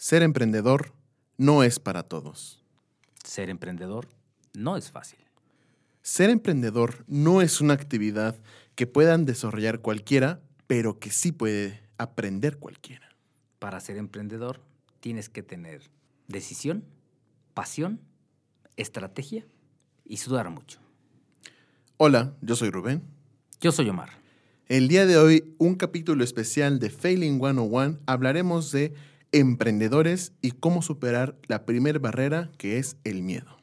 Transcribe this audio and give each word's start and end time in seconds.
Ser 0.00 0.22
emprendedor 0.22 0.92
no 1.38 1.64
es 1.64 1.80
para 1.80 2.04
todos. 2.04 2.62
Ser 3.24 3.50
emprendedor 3.50 4.06
no 4.54 4.76
es 4.76 4.92
fácil. 4.92 5.18
Ser 6.02 6.30
emprendedor 6.30 7.04
no 7.08 7.42
es 7.42 7.60
una 7.60 7.74
actividad 7.74 8.36
que 8.76 8.86
puedan 8.86 9.24
desarrollar 9.24 9.80
cualquiera, 9.80 10.40
pero 10.68 11.00
que 11.00 11.10
sí 11.10 11.32
puede 11.32 11.82
aprender 11.98 12.58
cualquiera. 12.58 13.08
Para 13.58 13.80
ser 13.80 13.96
emprendedor 13.96 14.60
tienes 15.00 15.28
que 15.28 15.42
tener 15.42 15.82
decisión, 16.28 16.84
pasión, 17.52 18.00
estrategia 18.76 19.46
y 20.04 20.18
sudar 20.18 20.48
mucho. 20.48 20.78
Hola, 21.96 22.36
yo 22.40 22.54
soy 22.54 22.70
Rubén. 22.70 23.02
Yo 23.60 23.72
soy 23.72 23.88
Omar. 23.88 24.10
El 24.68 24.86
día 24.86 25.06
de 25.06 25.16
hoy, 25.16 25.56
un 25.58 25.74
capítulo 25.74 26.22
especial 26.22 26.78
de 26.78 26.88
Failing 26.88 27.40
101, 27.40 27.98
hablaremos 28.06 28.70
de 28.70 28.94
emprendedores 29.32 30.32
y 30.40 30.52
cómo 30.52 30.82
superar 30.82 31.36
la 31.46 31.64
primera 31.64 31.98
barrera 31.98 32.50
que 32.58 32.78
es 32.78 32.96
el 33.04 33.22
miedo. 33.22 33.58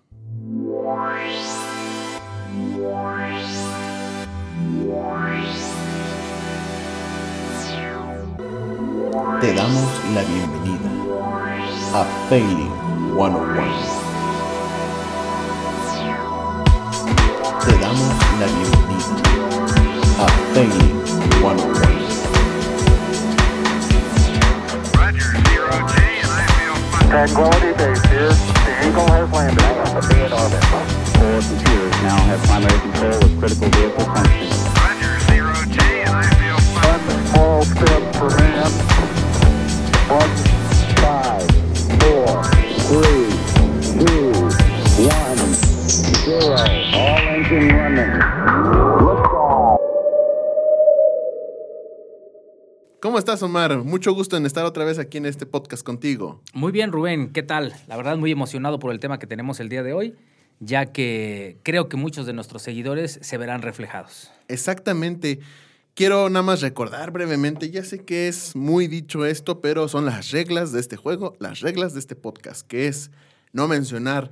Te 9.41 9.53
damos 9.53 9.91
la 10.13 10.23
bienvenida 10.23 10.89
a 11.93 12.05
Failing 12.29 12.71
101. 13.15 13.39
Te 17.65 17.73
damos 17.79 18.13
la 18.39 18.47
bienvenida 18.47 19.15
a 20.19 20.27
Failing 20.53 21.05
101. 21.41 21.74
Tranquility 27.15 27.71
Base 27.77 28.03
here. 28.07 28.27
The 28.27 28.89
Eagle 28.89 29.07
has 29.07 29.31
landed. 29.31 29.57
to 29.57 30.03
be 30.09 30.19
in 30.19 30.33
orbit. 30.33 30.59
Four 31.15 31.39
computers 31.47 31.95
now 32.03 32.19
have 32.27 32.43
primary 32.43 32.77
control 32.81 33.15
of 33.23 33.39
critical 33.39 33.69
vehicle 33.69 34.03
functions. 34.03 34.51
Roger, 34.75 35.15
zero 35.31 35.55
G, 35.71 35.79
and 36.03 36.11
I 36.11 36.27
feel 36.35 36.59
fine. 36.75 36.99
One 37.07 37.23
small 37.31 37.63
step 37.63 38.03
for 38.19 38.29
man. 38.35 38.67
One 40.11 40.33
five, 40.99 41.47
four, 42.03 42.43
three, 42.83 43.31
two, 43.95 44.35
one, 45.07 45.39
zero. 46.19 46.59
All 46.99 47.15
engine 47.31 47.69
running. 47.77 48.44
¿Cómo 53.05 53.19
estás, 53.19 53.43
Omar? 53.43 53.83
Mucho 53.83 54.13
gusto 54.13 54.35
en 54.35 54.47
estar 54.47 54.65
otra 54.65 54.83
vez 54.83 54.97
aquí 54.97 55.19
en 55.19 55.27
este 55.27 55.45
podcast 55.45 55.83
contigo. 55.83 56.41
Muy 56.55 56.71
bien, 56.71 56.91
Rubén, 56.91 57.31
¿qué 57.31 57.43
tal? 57.43 57.75
La 57.87 57.97
verdad, 57.97 58.17
muy 58.17 58.31
emocionado 58.31 58.79
por 58.79 58.91
el 58.91 58.99
tema 58.99 59.19
que 59.19 59.27
tenemos 59.27 59.59
el 59.59 59.69
día 59.69 59.83
de 59.83 59.93
hoy, 59.93 60.15
ya 60.59 60.87
que 60.87 61.59
creo 61.61 61.87
que 61.87 61.97
muchos 61.97 62.25
de 62.25 62.33
nuestros 62.33 62.63
seguidores 62.63 63.19
se 63.21 63.37
verán 63.37 63.61
reflejados. 63.61 64.31
Exactamente. 64.47 65.39
Quiero 65.93 66.31
nada 66.31 66.41
más 66.41 66.61
recordar 66.61 67.11
brevemente, 67.11 67.69
ya 67.69 67.83
sé 67.83 67.99
que 67.99 68.27
es 68.27 68.55
muy 68.55 68.87
dicho 68.87 69.23
esto, 69.27 69.61
pero 69.61 69.87
son 69.87 70.05
las 70.05 70.31
reglas 70.31 70.71
de 70.71 70.79
este 70.79 70.95
juego, 70.95 71.35
las 71.37 71.59
reglas 71.59 71.93
de 71.93 71.99
este 71.99 72.15
podcast, 72.15 72.65
que 72.65 72.87
es 72.87 73.11
no 73.53 73.67
mencionar 73.67 74.31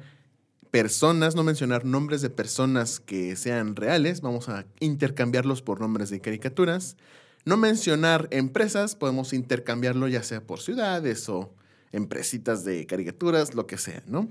personas, 0.71 1.35
no 1.35 1.43
mencionar 1.43 1.85
nombres 1.85 2.23
de 2.23 2.31
personas 2.31 2.99
que 2.99 3.35
sean 3.35 3.75
reales, 3.75 4.21
vamos 4.21 4.49
a 4.49 4.65
intercambiarlos 4.79 5.61
por 5.61 5.79
nombres 5.79 6.09
de 6.09 6.21
caricaturas. 6.21 6.97
No 7.45 7.57
mencionar 7.57 8.27
empresas, 8.31 8.95
podemos 8.95 9.33
intercambiarlo 9.33 10.07
ya 10.07 10.23
sea 10.23 10.41
por 10.41 10.59
ciudades 10.61 11.27
o 11.29 11.53
empresitas 11.91 12.63
de 12.63 12.85
caricaturas, 12.85 13.53
lo 13.53 13.67
que 13.67 13.77
sea, 13.77 14.01
¿no? 14.07 14.29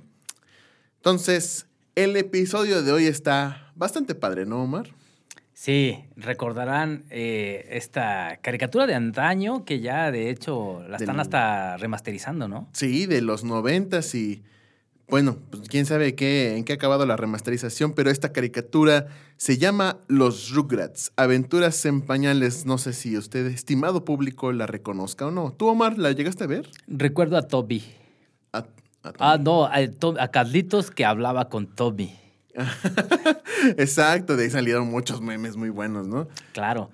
Entonces, 0.96 1.66
el 1.94 2.16
episodio 2.16 2.82
de 2.82 2.92
hoy 2.92 3.06
está 3.06 3.72
bastante 3.74 4.14
padre, 4.14 4.46
¿no, 4.46 4.62
Omar? 4.62 4.88
Sí, 5.52 5.98
recordarán 6.16 7.04
eh, 7.10 7.68
esta 7.72 8.38
caricatura 8.42 8.86
de 8.86 8.94
antaño 8.94 9.64
que 9.64 9.80
ya 9.80 10.10
de 10.10 10.30
hecho 10.30 10.82
la 10.88 10.96
están 10.96 11.16
Del- 11.16 11.20
hasta 11.20 11.76
remasterizando, 11.76 12.48
¿no? 12.48 12.68
Sí, 12.72 13.06
de 13.06 13.20
los 13.20 13.44
noventas 13.44 14.14
y 14.14 14.42
bueno, 15.12 15.36
pues 15.50 15.68
quién 15.68 15.84
sabe 15.84 16.14
qué, 16.14 16.56
en 16.56 16.64
qué 16.64 16.72
ha 16.72 16.76
acabado 16.76 17.04
la 17.04 17.18
remasterización, 17.18 17.92
pero 17.92 18.10
esta 18.10 18.32
caricatura 18.32 19.08
se 19.36 19.58
llama 19.58 19.98
Los 20.08 20.50
Rugrats, 20.54 21.12
Aventuras 21.16 21.84
en 21.84 22.00
Pañales. 22.00 22.64
No 22.64 22.78
sé 22.78 22.94
si 22.94 23.18
usted, 23.18 23.44
estimado 23.48 24.06
público, 24.06 24.52
la 24.52 24.66
reconozca 24.66 25.26
o 25.26 25.30
no. 25.30 25.52
¿Tú, 25.52 25.68
Omar, 25.68 25.98
la 25.98 26.12
llegaste 26.12 26.44
a 26.44 26.46
ver? 26.46 26.70
Recuerdo 26.86 27.36
a 27.36 27.42
Toby. 27.42 27.84
A- 28.54 28.58
a- 29.02 29.12
Ah, 29.18 29.36
no, 29.38 29.66
a, 29.66 29.74
a 30.18 30.28
Carlitos 30.28 30.90
que 30.90 31.04
hablaba 31.04 31.50
con 31.50 31.66
Toby. 31.66 32.10
Exacto, 33.76 34.36
de 34.36 34.44
ahí 34.44 34.50
salieron 34.50 34.88
muchos 34.90 35.20
memes 35.20 35.56
muy 35.56 35.68
buenos, 35.68 36.06
¿no? 36.08 36.28
Claro. 36.52 36.90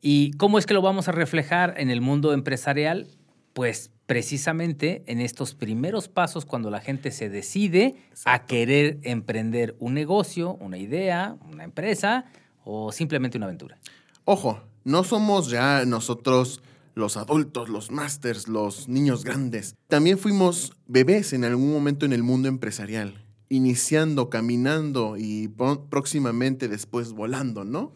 ¿Y 0.00 0.32
cómo 0.32 0.58
es 0.58 0.66
que 0.66 0.74
lo 0.74 0.82
vamos 0.82 1.06
a 1.06 1.12
reflejar 1.12 1.74
en 1.76 1.90
el 1.90 2.00
mundo 2.00 2.32
empresarial? 2.32 3.06
Pues 3.52 3.90
precisamente 4.12 5.02
en 5.06 5.22
estos 5.22 5.54
primeros 5.54 6.06
pasos 6.08 6.44
cuando 6.44 6.68
la 6.68 6.80
gente 6.80 7.10
se 7.12 7.30
decide 7.30 7.96
a 8.26 8.44
querer 8.44 8.98
emprender 9.04 9.74
un 9.78 9.94
negocio, 9.94 10.58
una 10.60 10.76
idea, 10.76 11.38
una 11.50 11.64
empresa 11.64 12.26
o 12.62 12.92
simplemente 12.92 13.38
una 13.38 13.46
aventura. 13.46 13.78
Ojo, 14.26 14.60
no 14.84 15.02
somos 15.02 15.48
ya 15.48 15.86
nosotros 15.86 16.60
los 16.94 17.16
adultos, 17.16 17.70
los 17.70 17.90
masters, 17.90 18.48
los 18.48 18.86
niños 18.86 19.24
grandes. 19.24 19.76
También 19.88 20.18
fuimos 20.18 20.74
bebés 20.86 21.32
en 21.32 21.44
algún 21.44 21.72
momento 21.72 22.04
en 22.04 22.12
el 22.12 22.22
mundo 22.22 22.50
empresarial, 22.50 23.24
iniciando, 23.48 24.28
caminando 24.28 25.16
y 25.16 25.48
próximamente 25.88 26.68
después 26.68 27.14
volando, 27.14 27.64
¿no? 27.64 27.94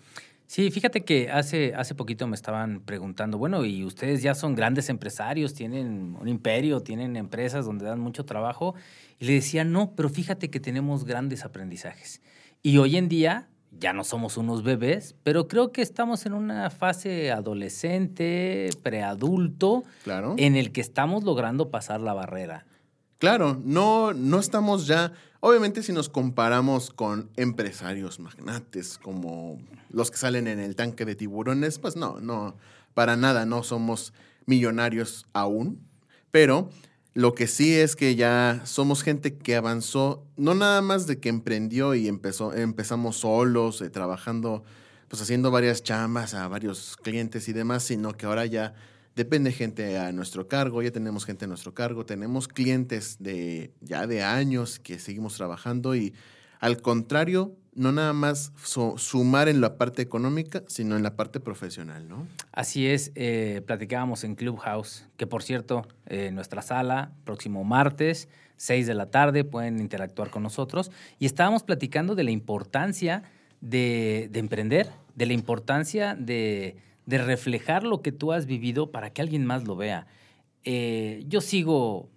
Sí, 0.49 0.71
fíjate 0.71 1.05
que 1.05 1.31
hace, 1.31 1.75
hace 1.75 1.95
poquito 1.97 2.27
me 2.29 2.37
estaban 2.37 2.81
preguntando, 2.81 3.37
bueno, 3.37 3.65
y 3.65 3.85
ustedes 3.85 4.23
ya 4.23 4.35
son 4.35 4.55
grandes 4.55 4.89
empresarios, 4.89 5.55
tienen 5.55 6.17
un 6.21 6.29
imperio, 6.29 6.81
tienen 6.81 7.17
empresas 7.17 7.67
donde 7.67 7.85
dan 7.85 7.99
mucho 7.99 8.25
trabajo. 8.25 8.75
Y 9.19 9.25
le 9.25 9.33
decía, 9.35 9.65
no, 9.65 9.93
pero 9.97 10.09
fíjate 10.09 10.49
que 10.51 10.61
tenemos 10.61 11.05
grandes 11.05 11.45
aprendizajes. 11.45 12.21
Y 12.63 12.79
hoy 12.79 12.97
en 12.97 13.09
día 13.09 13.49
ya 13.79 13.93
no 13.93 14.05
somos 14.05 14.37
unos 14.37 14.63
bebés, 14.63 15.17
pero 15.25 15.49
creo 15.49 15.73
que 15.73 15.83
estamos 15.83 16.25
en 16.27 16.33
una 16.33 16.71
fase 16.71 17.33
adolescente, 17.33 18.71
preadulto, 18.83 19.83
Claro. 20.05 20.35
en 20.39 20.57
el 20.57 20.71
que 20.73 20.81
estamos 20.81 21.25
logrando 21.25 21.71
pasar 21.71 22.01
la 22.01 22.15
barrera. 22.15 22.67
Claro, 23.19 23.61
no, 23.65 24.13
no 24.13 24.39
estamos 24.39 24.87
ya. 24.87 25.13
Obviamente, 25.41 25.83
si 25.83 25.93
nos 25.93 26.09
comparamos 26.09 26.91
con 26.91 27.31
empresarios 27.37 28.21
magnates 28.21 28.99
como 28.99 29.59
los 29.91 30.11
que 30.11 30.19
salen 30.19 30.47
en 30.49 30.59
el 30.59 30.77
tanque 30.77 31.05
de 31.05 31.15
tiburones, 31.15 31.79
pues 31.79 31.97
no, 31.97 32.21
no, 32.21 32.57
para 32.95 33.17
nada, 33.17 33.47
no 33.47 33.63
somos 33.63 34.13
millonarios 34.45 35.27
aún. 35.33 35.81
Pero 36.31 36.69
lo 37.15 37.35
que 37.35 37.47
sí 37.47 37.75
es 37.75 37.97
que 37.97 38.15
ya 38.17 38.61
somos 38.65 39.03
gente 39.03 39.39
que 39.39 39.57
avanzó, 39.57 40.23
no 40.37 40.55
nada 40.55 40.83
más 40.83 41.07
de 41.07 41.19
que 41.19 41.31
emprendió 41.31 41.95
y 41.95 42.09
empezó, 42.09 42.53
empezamos 42.53 43.17
solos, 43.17 43.81
eh, 43.81 43.89
trabajando, 43.89 44.63
pues 45.09 45.23
haciendo 45.23 45.51
varias 45.51 45.83
chambas 45.83 46.35
a 46.35 46.47
varios 46.49 46.99
clientes 46.99 47.49
y 47.49 47.55
demás, 47.55 47.85
sino 47.85 48.13
que 48.13 48.27
ahora 48.27 48.45
ya 48.45 48.75
depende 49.17 49.51
gente 49.51 49.99
a 49.99 50.13
nuestro 50.13 50.47
cargo, 50.47 50.83
ya 50.83 50.91
tenemos 50.93 51.25
gente 51.25 51.47
a 51.47 51.49
nuestro 51.49 51.75
cargo, 51.75 52.05
tenemos 52.07 52.47
clientes 52.49 53.17
de 53.19 53.73
ya 53.81 54.07
de 54.07 54.23
años 54.23 54.79
que 54.79 54.99
seguimos 54.99 55.35
trabajando 55.37 55.97
y 55.97 56.15
al 56.61 56.81
contrario, 56.81 57.55
no 57.75 57.93
nada 57.93 58.13
más 58.15 58.53
su- 58.63 58.97
sumar 58.97 59.49
en 59.49 59.61
la 59.61 59.77
parte 59.77 60.01
económica, 60.01 60.63
sino 60.69 60.97
en 60.97 61.03
la 61.03 61.15
parte 61.17 61.41
profesional, 61.41 62.09
¿no? 62.09 62.27
Así 62.53 62.87
es, 62.87 63.13
eh, 63.15 63.63
platicábamos 63.67 64.25
en 64.25 64.35
Clubhouse, 64.35 65.07
que 65.19 65.27
por 65.27 65.43
cierto, 65.43 65.87
eh, 66.07 66.31
nuestra 66.33 66.63
sala, 66.63 67.13
próximo 67.25 67.65
martes, 67.65 68.29
6 68.57 68.87
de 68.87 68.95
la 68.95 69.11
tarde, 69.11 69.45
pueden 69.45 69.81
interactuar 69.81 70.31
con 70.31 70.43
nosotros. 70.43 70.91
Y 71.19 71.27
estábamos 71.27 71.63
platicando 71.63 72.15
de 72.15 72.25
la 72.25 72.31
importancia 72.31 73.23
de 73.61 74.31
emprender, 74.33 74.91
de 75.15 75.27
la 75.27 75.33
importancia 75.35 76.15
de, 76.15 76.77
de 77.07 77.19
reflejar 77.19 77.85
lo 77.85 78.03
que 78.03 78.13
tú 78.13 78.33
has 78.33 78.47
vivido 78.47 78.91
para 78.91 79.11
que 79.11 79.23
alguien 79.23 79.47
más 79.47 79.65
lo 79.65 79.77
vea. 79.77 80.07
Eh, 80.65 81.23
yo 81.27 81.41
sigo 81.41 82.11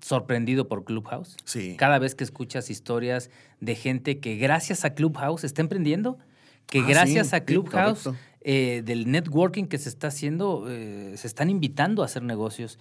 sorprendido 0.00 0.68
por 0.68 0.84
Clubhouse. 0.84 1.36
Sí. 1.44 1.76
Cada 1.78 1.98
vez 1.98 2.14
que 2.14 2.24
escuchas 2.24 2.70
historias 2.70 3.30
de 3.60 3.74
gente 3.74 4.18
que 4.18 4.36
gracias 4.36 4.84
a 4.84 4.94
Clubhouse 4.94 5.44
está 5.44 5.62
emprendiendo, 5.62 6.18
que 6.66 6.80
Ah, 6.80 6.86
gracias 6.88 7.28
sí, 7.30 7.36
a 7.36 7.44
Clubhouse, 7.44 8.08
eh, 8.40 8.82
del 8.84 9.10
networking 9.10 9.64
que 9.66 9.78
se 9.78 9.88
está 9.88 10.08
haciendo, 10.08 10.66
eh, 10.68 11.14
se 11.16 11.26
están 11.26 11.50
invitando 11.50 12.02
a 12.02 12.06
hacer 12.06 12.22
negocios 12.22 12.78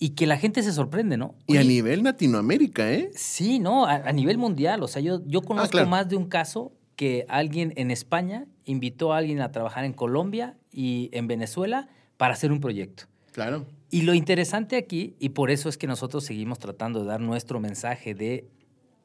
y 0.00 0.10
que 0.10 0.26
la 0.26 0.36
gente 0.36 0.62
se 0.64 0.72
sorprende, 0.72 1.16
¿no? 1.16 1.36
Y 1.46 1.56
a 1.56 1.62
nivel 1.64 2.02
Latinoamérica, 2.02 2.92
¿eh? 2.92 3.10
Sí, 3.14 3.60
¿no? 3.60 3.86
A, 3.86 3.94
a 3.94 4.12
nivel 4.12 4.38
mundial. 4.38 4.82
O 4.82 4.88
sea, 4.88 5.00
yo, 5.00 5.22
yo 5.26 5.42
conozco 5.42 5.66
Ah, 5.68 5.70
claro. 5.70 5.88
más 5.88 6.08
de 6.08 6.16
un 6.16 6.26
caso 6.28 6.72
que 6.96 7.26
alguien 7.28 7.72
en 7.76 7.90
España 7.90 8.46
invitó 8.64 9.12
a 9.12 9.18
alguien 9.18 9.40
a 9.40 9.50
trabajar 9.52 9.84
en 9.84 9.92
Colombia 9.92 10.56
y 10.72 11.10
en 11.12 11.26
Venezuela 11.26 11.88
para 12.16 12.34
hacer 12.34 12.52
un 12.52 12.60
proyecto. 12.60 13.04
Claro. 13.32 13.66
Y 13.90 14.02
lo 14.02 14.14
interesante 14.14 14.76
aquí, 14.76 15.14
y 15.18 15.30
por 15.30 15.50
eso 15.50 15.68
es 15.68 15.76
que 15.78 15.86
nosotros 15.86 16.24
seguimos 16.24 16.58
tratando 16.58 17.00
de 17.00 17.06
dar 17.06 17.20
nuestro 17.20 17.60
mensaje 17.60 18.14
de 18.14 18.48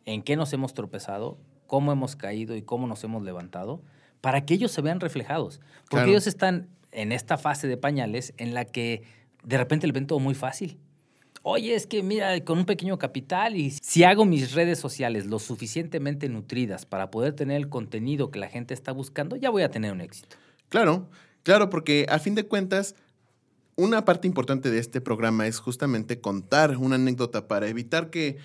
en 0.06 0.22
qué 0.24 0.36
nos 0.36 0.54
hemos 0.54 0.74
tropezado, 0.74 1.38
cómo 1.68 1.92
hemos 1.92 2.16
caído 2.16 2.56
y 2.56 2.62
cómo 2.62 2.88
nos 2.88 3.04
hemos 3.04 3.24
levantado, 3.24 3.82
para 4.22 4.46
que 4.46 4.54
ellos 4.56 4.72
se 4.72 4.82
vean 4.82 5.00
reflejados. 5.00 5.60
Porque 5.82 5.98
Claro. 5.98 6.10
ellos 6.12 6.28
están 6.28 6.70
en 6.92 7.12
esta 7.12 7.38
fase 7.38 7.68
de 7.68 7.78
pañales 7.78 8.34
en 8.38 8.54
la 8.54 8.66
que 8.66 9.04
de 9.44 9.58
repente 9.58 9.86
le 9.88 9.94
ven 9.94 10.08
todo 10.08 10.20
muy 10.20 10.34
fácil. 10.36 10.78
Oye, 11.52 11.74
es 11.74 11.88
que 11.88 12.04
mira, 12.04 12.40
con 12.46 12.60
un 12.60 12.66
pequeño 12.66 13.00
capital 13.00 13.56
y 13.58 13.72
si 13.72 14.04
hago 14.04 14.24
mis 14.24 14.54
redes 14.54 14.78
sociales 14.78 15.26
lo 15.26 15.40
suficientemente 15.40 16.30
nutridas 16.30 16.86
para 16.86 17.10
poder 17.10 17.34
tener 17.34 17.58
el 17.58 17.70
contenido 17.70 18.30
que 18.30 18.38
la 18.38 18.50
gente 18.50 18.76
está 18.76 18.92
buscando, 18.92 19.36
ya 19.36 19.50
voy 19.50 19.64
a 19.64 19.72
tener 19.72 19.92
un 19.92 20.00
éxito. 20.00 20.38
Claro, 20.70 21.10
claro, 21.42 21.72
porque 21.72 22.06
a 22.08 22.20
fin 22.20 22.36
de 22.36 22.46
cuentas, 22.46 22.94
una 23.76 24.06
parte 24.06 24.28
importante 24.28 24.70
de 24.70 24.78
este 24.78 25.02
programa 25.02 25.48
es 25.48 25.58
justamente 25.58 26.22
contar 26.22 26.78
una 26.78 26.98
anécdota 26.98 27.48
para 27.48 27.68
evitar 27.68 28.12
que 28.12 28.38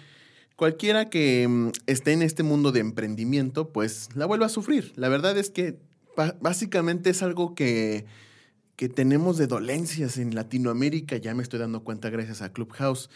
cualquiera 0.56 1.10
que 1.10 1.46
mm, 1.46 1.72
esté 1.86 2.12
en 2.12 2.22
este 2.22 2.42
mundo 2.42 2.72
de 2.72 2.80
emprendimiento, 2.80 3.68
pues 3.68 4.08
la 4.14 4.24
vuelva 4.24 4.46
a 4.46 4.48
sufrir. 4.48 4.94
La 4.96 5.10
verdad 5.10 5.36
es 5.36 5.50
que 5.50 5.76
básicamente 6.40 7.10
es 7.10 7.22
algo 7.22 7.54
que, 7.54 8.06
que 8.76 8.88
tenemos 8.88 9.36
de 9.38 9.46
dolencias 9.46 10.18
en 10.18 10.34
Latinoamérica, 10.34 11.16
ya 11.16 11.34
me 11.34 11.42
estoy 11.42 11.60
dando 11.60 11.84
cuenta 11.84 12.10
gracias 12.10 12.42
a 12.42 12.52
Clubhouse. 12.52 13.08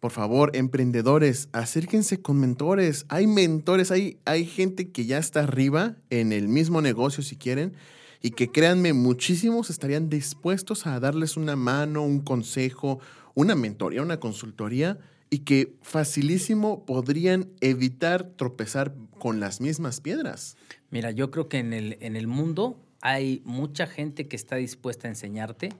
Por 0.00 0.12
favor, 0.12 0.54
emprendedores, 0.54 1.48
acérquense 1.52 2.20
con 2.20 2.38
mentores. 2.38 3.06
Hay 3.08 3.26
mentores, 3.26 3.90
hay, 3.90 4.18
hay 4.24 4.44
gente 4.44 4.90
que 4.90 5.06
ya 5.06 5.18
está 5.18 5.40
arriba 5.40 5.96
en 6.10 6.32
el 6.32 6.48
mismo 6.48 6.82
negocio 6.82 7.22
si 7.22 7.36
quieren 7.36 7.74
y 8.22 8.30
que 8.30 8.50
créanme, 8.50 8.92
muchísimos 8.92 9.70
estarían 9.70 10.08
dispuestos 10.08 10.86
a 10.86 11.00
darles 11.00 11.36
una 11.36 11.56
mano, 11.56 12.02
un 12.02 12.20
consejo, 12.20 13.00
una 13.34 13.54
mentoría, 13.54 14.02
una 14.02 14.20
consultoría 14.20 14.98
y 15.30 15.40
que 15.40 15.74
facilísimo 15.82 16.84
podrían 16.86 17.48
evitar 17.60 18.30
tropezar 18.36 18.94
con 19.18 19.40
las 19.40 19.60
mismas 19.60 20.00
piedras. 20.00 20.56
Mira, 20.90 21.10
yo 21.10 21.30
creo 21.30 21.48
que 21.48 21.58
en 21.58 21.72
el, 21.72 21.98
en 22.00 22.16
el 22.16 22.26
mundo 22.26 22.85
hay 23.00 23.42
mucha 23.44 23.86
gente 23.86 24.28
que 24.28 24.36
está 24.36 24.56
dispuesta 24.56 25.08
a 25.08 25.10
enseñarte 25.10 25.70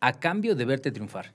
a 0.00 0.12
cambio 0.14 0.54
de 0.54 0.64
verte 0.64 0.92
triunfar. 0.92 1.32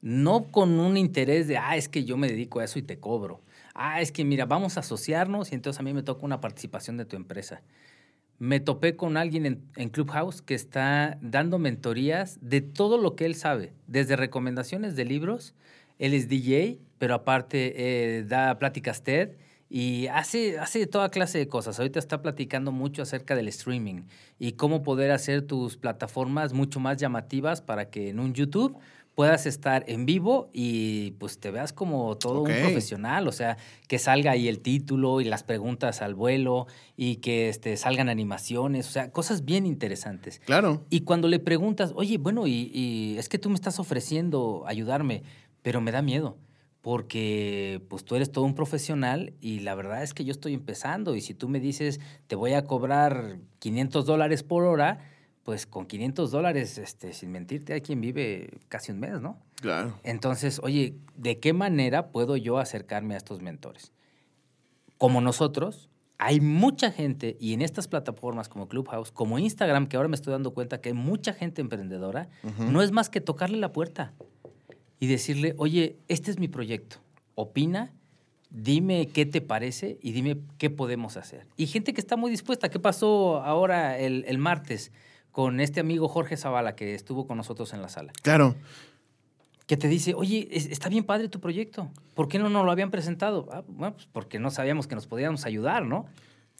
No 0.00 0.50
con 0.50 0.80
un 0.80 0.96
interés 0.96 1.46
de, 1.46 1.56
ah, 1.58 1.76
es 1.76 1.88
que 1.88 2.04
yo 2.04 2.16
me 2.16 2.28
dedico 2.28 2.60
a 2.60 2.64
eso 2.64 2.78
y 2.78 2.82
te 2.82 2.98
cobro. 2.98 3.40
Ah, 3.74 4.00
es 4.00 4.12
que 4.12 4.24
mira, 4.24 4.46
vamos 4.46 4.76
a 4.76 4.80
asociarnos 4.80 5.52
y 5.52 5.54
entonces 5.54 5.80
a 5.80 5.82
mí 5.82 5.94
me 5.94 6.02
toca 6.02 6.26
una 6.26 6.40
participación 6.40 6.96
de 6.96 7.04
tu 7.04 7.16
empresa. 7.16 7.62
Me 8.38 8.58
topé 8.58 8.96
con 8.96 9.16
alguien 9.16 9.46
en, 9.46 9.62
en 9.76 9.88
Clubhouse 9.88 10.42
que 10.42 10.54
está 10.54 11.18
dando 11.22 11.58
mentorías 11.58 12.38
de 12.40 12.60
todo 12.60 12.98
lo 12.98 13.14
que 13.14 13.24
él 13.24 13.36
sabe, 13.36 13.72
desde 13.86 14.16
recomendaciones 14.16 14.96
de 14.96 15.04
libros, 15.04 15.54
él 15.98 16.14
es 16.14 16.28
DJ, 16.28 16.80
pero 16.98 17.14
aparte 17.14 17.74
eh, 17.76 18.24
da 18.24 18.58
pláticas 18.58 19.02
TED 19.02 19.30
y 19.74 20.08
hace, 20.08 20.58
hace 20.58 20.86
toda 20.86 21.08
clase 21.08 21.38
de 21.38 21.48
cosas. 21.48 21.78
Ahorita 21.78 21.98
está 21.98 22.20
platicando 22.20 22.72
mucho 22.72 23.00
acerca 23.00 23.34
del 23.34 23.48
streaming 23.48 24.02
y 24.38 24.52
cómo 24.52 24.82
poder 24.82 25.10
hacer 25.12 25.46
tus 25.46 25.78
plataformas 25.78 26.52
mucho 26.52 26.78
más 26.78 26.98
llamativas 26.98 27.62
para 27.62 27.88
que 27.88 28.10
en 28.10 28.20
un 28.20 28.34
YouTube 28.34 28.76
puedas 29.14 29.46
estar 29.46 29.84
en 29.88 30.04
vivo 30.04 30.50
y 30.52 31.12
pues 31.12 31.40
te 31.40 31.50
veas 31.50 31.72
como 31.72 32.18
todo 32.18 32.42
un 32.42 32.48
profesional, 32.50 33.26
o 33.26 33.32
sea, 33.32 33.56
que 33.88 33.98
salga 33.98 34.32
ahí 34.32 34.46
el 34.46 34.60
título 34.60 35.22
y 35.22 35.24
las 35.24 35.42
preguntas 35.42 36.02
al 36.02 36.14
vuelo 36.14 36.66
y 36.94 37.16
que 37.16 37.48
este, 37.48 37.78
salgan 37.78 38.10
animaciones, 38.10 38.86
o 38.88 38.90
sea, 38.90 39.10
cosas 39.10 39.46
bien 39.46 39.64
interesantes. 39.64 40.40
Claro. 40.44 40.84
Y 40.90 41.00
cuando 41.00 41.28
le 41.28 41.38
preguntas, 41.38 41.92
oye, 41.94 42.18
bueno, 42.18 42.46
y, 42.46 42.70
y 42.74 43.16
es 43.16 43.30
que 43.30 43.38
tú 43.38 43.48
me 43.48 43.54
estás 43.54 43.78
ofreciendo 43.78 44.64
ayudarme, 44.66 45.22
pero 45.62 45.80
me 45.80 45.92
da 45.92 46.02
miedo, 46.02 46.36
porque 46.82 47.80
pues 47.88 48.04
tú 48.04 48.16
eres 48.16 48.30
todo 48.32 48.44
un 48.44 48.54
profesional 48.54 49.32
y 49.40 49.60
la 49.60 49.76
verdad 49.76 50.02
es 50.02 50.14
que 50.14 50.24
yo 50.24 50.32
estoy 50.32 50.52
empezando 50.52 51.14
y 51.14 51.20
si 51.20 51.32
tú 51.32 51.48
me 51.48 51.60
dices, 51.60 52.00
te 52.26 52.34
voy 52.34 52.52
a 52.52 52.64
cobrar 52.64 53.38
500 53.60 54.04
dólares 54.04 54.42
por 54.42 54.64
hora, 54.64 54.98
pues 55.44 55.64
con 55.64 55.86
500 55.86 56.32
dólares, 56.32 56.78
este, 56.78 57.12
sin 57.12 57.30
mentirte, 57.30 57.72
hay 57.72 57.80
quien 57.80 58.00
vive 58.00 58.58
casi 58.68 58.90
un 58.90 58.98
mes, 58.98 59.20
¿no? 59.20 59.38
Claro. 59.60 59.98
Entonces, 60.02 60.60
oye, 60.62 60.96
¿de 61.16 61.38
qué 61.38 61.52
manera 61.52 62.10
puedo 62.10 62.36
yo 62.36 62.58
acercarme 62.58 63.14
a 63.14 63.18
estos 63.18 63.42
mentores? 63.42 63.92
Como 64.98 65.20
nosotros, 65.20 65.88
hay 66.18 66.40
mucha 66.40 66.90
gente, 66.90 67.36
y 67.38 67.54
en 67.54 67.62
estas 67.62 67.86
plataformas 67.86 68.48
como 68.48 68.68
Clubhouse, 68.68 69.12
como 69.12 69.38
Instagram, 69.38 69.86
que 69.86 69.96
ahora 69.96 70.08
me 70.08 70.16
estoy 70.16 70.32
dando 70.32 70.52
cuenta 70.52 70.80
que 70.80 70.88
hay 70.90 70.94
mucha 70.94 71.32
gente 71.32 71.60
emprendedora, 71.60 72.28
no 72.58 72.82
es 72.82 72.90
más 72.90 73.08
que 73.08 73.20
tocarle 73.20 73.58
la 73.58 73.72
puerta 73.72 74.14
y 75.02 75.08
decirle, 75.08 75.54
oye, 75.58 75.96
este 76.06 76.30
es 76.30 76.38
mi 76.38 76.46
proyecto, 76.46 76.98
opina, 77.34 77.90
dime 78.50 79.08
qué 79.12 79.26
te 79.26 79.40
parece 79.40 79.98
y 80.00 80.12
dime 80.12 80.36
qué 80.58 80.70
podemos 80.70 81.16
hacer. 81.16 81.44
Y 81.56 81.66
gente 81.66 81.92
que 81.92 82.00
está 82.00 82.14
muy 82.16 82.30
dispuesta. 82.30 82.68
¿Qué 82.68 82.78
pasó 82.78 83.42
ahora 83.42 83.98
el, 83.98 84.24
el 84.28 84.38
martes 84.38 84.92
con 85.32 85.58
este 85.58 85.80
amigo 85.80 86.06
Jorge 86.06 86.36
Zavala 86.36 86.76
que 86.76 86.94
estuvo 86.94 87.26
con 87.26 87.36
nosotros 87.36 87.72
en 87.72 87.82
la 87.82 87.88
sala? 87.88 88.12
Claro. 88.22 88.54
que 89.66 89.76
te 89.76 89.88
dice, 89.88 90.14
oye, 90.14 90.46
es- 90.52 90.66
está 90.66 90.88
bien 90.88 91.02
padre 91.02 91.28
tu 91.28 91.40
proyecto. 91.40 91.90
¿Por 92.14 92.28
qué 92.28 92.38
no 92.38 92.48
nos 92.48 92.64
lo 92.64 92.70
habían 92.70 92.92
presentado? 92.92 93.48
Ah, 93.50 93.64
bueno, 93.66 93.94
pues 93.94 94.06
porque 94.12 94.38
no 94.38 94.50
sabíamos 94.52 94.86
que 94.86 94.94
nos 94.94 95.08
podíamos 95.08 95.46
ayudar, 95.46 95.84
¿no? 95.84 96.06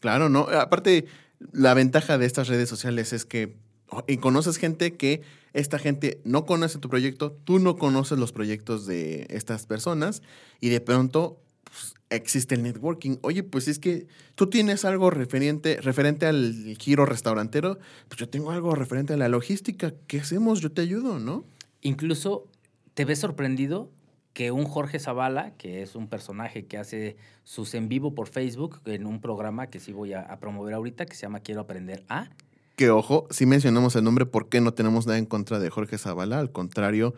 Claro, 0.01 0.27
¿no? 0.27 0.47
Aparte, 0.49 1.05
la 1.53 1.73
ventaja 1.75 2.17
de 2.17 2.25
estas 2.25 2.49
redes 2.49 2.67
sociales 2.67 3.13
es 3.13 3.23
que 3.23 3.55
oh, 3.89 4.03
conoces 4.19 4.57
gente 4.57 4.95
que 4.95 5.21
esta 5.53 5.79
gente 5.79 6.19
no 6.23 6.45
conoce 6.45 6.79
tu 6.79 6.89
proyecto, 6.89 7.31
tú 7.31 7.59
no 7.59 7.77
conoces 7.77 8.17
los 8.17 8.31
proyectos 8.31 8.85
de 8.85 9.27
estas 9.29 9.65
personas 9.65 10.21
y 10.59 10.69
de 10.69 10.81
pronto 10.81 11.39
pues, 11.63 11.93
existe 12.09 12.55
el 12.55 12.63
networking. 12.63 13.17
Oye, 13.21 13.43
pues 13.43 13.67
es 13.67 13.79
que 13.79 14.07
tú 14.35 14.49
tienes 14.49 14.83
algo 14.83 15.11
referente, 15.11 15.79
referente 15.81 16.25
al 16.25 16.75
giro 16.79 17.05
restaurantero, 17.05 17.77
pues 18.07 18.19
yo 18.19 18.29
tengo 18.29 18.51
algo 18.51 18.75
referente 18.75 19.13
a 19.13 19.17
la 19.17 19.29
logística. 19.29 19.93
¿Qué 20.07 20.19
hacemos? 20.19 20.59
Yo 20.59 20.71
te 20.71 20.81
ayudo, 20.81 21.19
¿no? 21.19 21.45
Incluso 21.81 22.47
te 22.95 23.05
ves 23.05 23.19
sorprendido 23.19 23.91
que 24.33 24.51
un 24.51 24.65
Jorge 24.65 24.97
Zavala, 24.97 25.53
que 25.57 25.83
es 25.83 25.95
un 25.95 26.07
personaje 26.07 26.65
que 26.65 26.79
hace 26.79 27.17
sus 27.43 27.75
en 27.75 27.87
vivo 27.87 28.15
por 28.15 28.27
Facebook 28.27 28.81
en 28.85 29.05
un 29.05 29.21
programa 29.21 29.67
que 29.67 29.79
sí 29.79 29.93
voy 29.93 30.13
a, 30.13 30.21
a 30.21 30.39
promover 30.39 30.73
ahorita, 30.73 31.05
que 31.05 31.15
se 31.15 31.21
llama 31.21 31.41
Quiero 31.41 31.61
Aprender 31.61 32.03
A, 32.09 32.29
Que 32.75 32.89
ojo, 32.89 33.27
si 33.29 33.45
mencionamos 33.45 33.95
el 33.95 34.03
nombre, 34.03 34.25
¿por 34.25 34.49
qué 34.49 34.61
no 34.61 34.73
tenemos 34.73 35.05
nada 35.05 35.19
en 35.19 35.25
contra 35.25 35.59
de 35.59 35.69
Jorge 35.69 35.97
Zavala? 35.97 36.39
Al 36.39 36.51
contrario, 36.51 37.13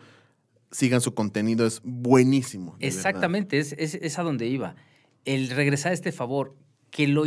sigan 0.70 1.00
su 1.00 1.14
contenido, 1.14 1.66
es 1.66 1.80
buenísimo. 1.82 2.76
Exactamente, 2.80 3.58
es, 3.58 3.72
es, 3.72 4.18
a 4.18 4.22
donde 4.22 4.46
iba. 4.46 4.76
El 5.24 5.48
regresar 5.50 5.92
a 5.92 5.94
este 5.94 6.12
favor, 6.12 6.54
que 6.90 7.08
lo, 7.08 7.24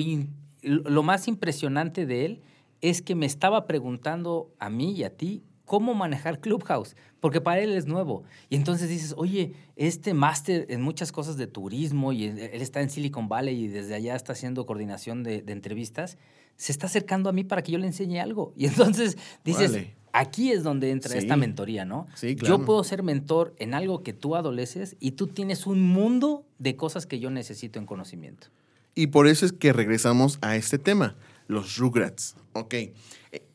lo 0.62 1.04
más 1.04 1.28
impresionante 1.28 2.06
de 2.06 2.26
él 2.26 2.42
es 2.82 3.02
que 3.02 3.16
me 3.16 3.26
estaba 3.26 3.66
preguntando 3.66 4.54
a 4.60 4.70
mí 4.70 4.94
y 4.94 5.04
a 5.04 5.16
ti 5.16 5.44
cómo 5.70 5.94
manejar 5.94 6.40
Clubhouse, 6.40 6.96
porque 7.20 7.42
para 7.42 7.62
él 7.62 7.74
es 7.78 7.86
nuevo. 7.86 8.24
Y 8.50 8.56
entonces 8.56 8.90
dices, 8.90 9.14
oye, 9.18 9.54
este 9.76 10.16
máster 10.16 10.66
en 10.70 10.82
muchas 10.82 11.12
cosas 11.12 11.38
de 11.38 11.46
turismo 11.46 12.12
y 12.12 12.24
él 12.26 12.40
está 12.62 12.82
en 12.82 12.90
Silicon 12.90 13.30
Valley 13.30 13.66
y 13.66 13.68
desde 13.68 13.94
allá 13.94 14.16
está 14.16 14.34
haciendo 14.34 14.66
coordinación 14.66 15.22
de, 15.22 15.44
de 15.44 15.54
entrevistas, 15.54 16.18
se 16.56 16.72
está 16.72 16.88
acercando 16.88 17.30
a 17.30 17.34
mí 17.34 17.44
para 17.44 17.62
que 17.62 17.72
yo 17.72 17.78
le 17.78 17.86
enseñe 17.86 18.18
algo. 18.20 18.52
Y 18.58 18.66
entonces 18.66 19.16
dices, 19.46 19.78
aquí 20.12 20.52
es 20.52 20.64
donde 20.64 20.90
entra 20.90 21.12
Sí. 21.12 21.20
esta 21.20 21.38
mentoría, 21.38 21.86
¿no? 21.86 22.08
Sí, 22.16 22.36
claro. 22.36 22.58
Yo 22.58 22.66
puedo 22.66 22.84
ser 22.84 23.04
mentor 23.04 23.54
en 23.60 23.76
algo 23.76 24.02
que 24.02 24.14
tú 24.14 24.36
adoleces 24.36 24.96
y 25.00 25.12
tú 25.12 25.28
tienes 25.28 25.68
un 25.68 25.84
mundo 25.84 26.48
de 26.58 26.76
cosas 26.76 27.06
que 27.06 27.20
yo 27.20 27.30
necesito 27.30 27.78
en 27.78 27.86
conocimiento. 27.86 28.48
Y 28.96 29.08
por 29.08 29.28
eso 29.28 29.46
es 29.46 29.52
que 29.54 29.72
regresamos 29.72 30.40
a 30.42 30.56
este 30.56 30.80
tema, 30.80 31.16
los 31.48 31.78
Rugrats. 31.78 32.36
Ok. 32.54 32.74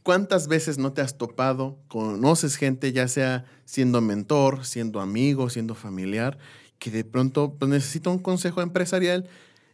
¿Cuántas 0.04 0.48
veces 0.48 0.76
no 0.76 0.92
te 0.92 1.00
has 1.00 1.16
topado, 1.16 1.78
conoces 1.88 2.56
gente, 2.56 2.92
ya 2.92 3.08
sea 3.08 3.46
siendo 3.64 4.02
mentor, 4.02 4.66
siendo 4.66 5.00
amigo, 5.00 5.48
siendo 5.48 5.74
familiar, 5.74 6.36
que 6.78 6.90
de 6.90 7.04
pronto 7.04 7.54
pues, 7.58 7.70
necesita 7.70 8.10
un 8.10 8.18
consejo 8.18 8.60
empresarial 8.60 9.26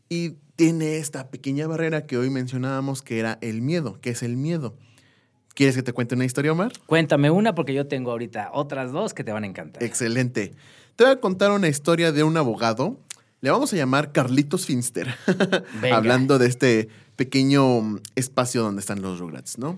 y 0.09 0.37
tiene 0.55 0.99
esta 0.99 1.31
pequeña 1.31 1.67
barrera 1.67 2.07
que 2.07 2.17
hoy 2.17 2.31
mencionábamos, 2.31 3.03
que 3.03 3.19
era 3.19 3.39
el 3.41 3.61
miedo? 3.61 3.99
¿Qué 4.01 4.11
es 4.11 4.23
el 4.23 4.37
miedo? 4.37 4.77
¿Quieres 5.55 5.75
que 5.75 5.83
te 5.83 5.93
cuente 5.93 6.15
una 6.15 6.27
historia, 6.27 6.53
Omar? 6.53 6.75
Cuéntame 6.87 7.29
una 7.33 7.57
porque 7.57 7.75
yo 7.75 7.89
tengo 7.89 8.13
ahorita 8.13 8.51
otras 8.53 8.93
dos 8.93 9.15
que 9.15 9.25
te 9.25 9.33
van 9.33 9.43
a 9.43 9.49
encantar. 9.49 9.83
Excelente. 9.83 10.55
Te 10.95 11.03
voy 11.03 11.13
a 11.13 11.21
contar 11.21 11.51
una 11.51 11.67
historia 11.67 12.13
de 12.13 12.23
un 12.23 12.37
abogado. 12.37 13.01
Le 13.41 13.51
vamos 13.51 13.73
a 13.73 13.77
llamar 13.77 14.13
Carlitos 14.13 14.65
Finster. 14.65 15.13
Hablando 15.93 16.39
de 16.39 16.47
este 16.47 16.89
pequeño 17.17 17.99
espacio 18.15 18.63
donde 18.63 18.79
están 18.79 19.03
los 19.03 19.19
Rugrats, 19.19 19.59
¿no? 19.59 19.77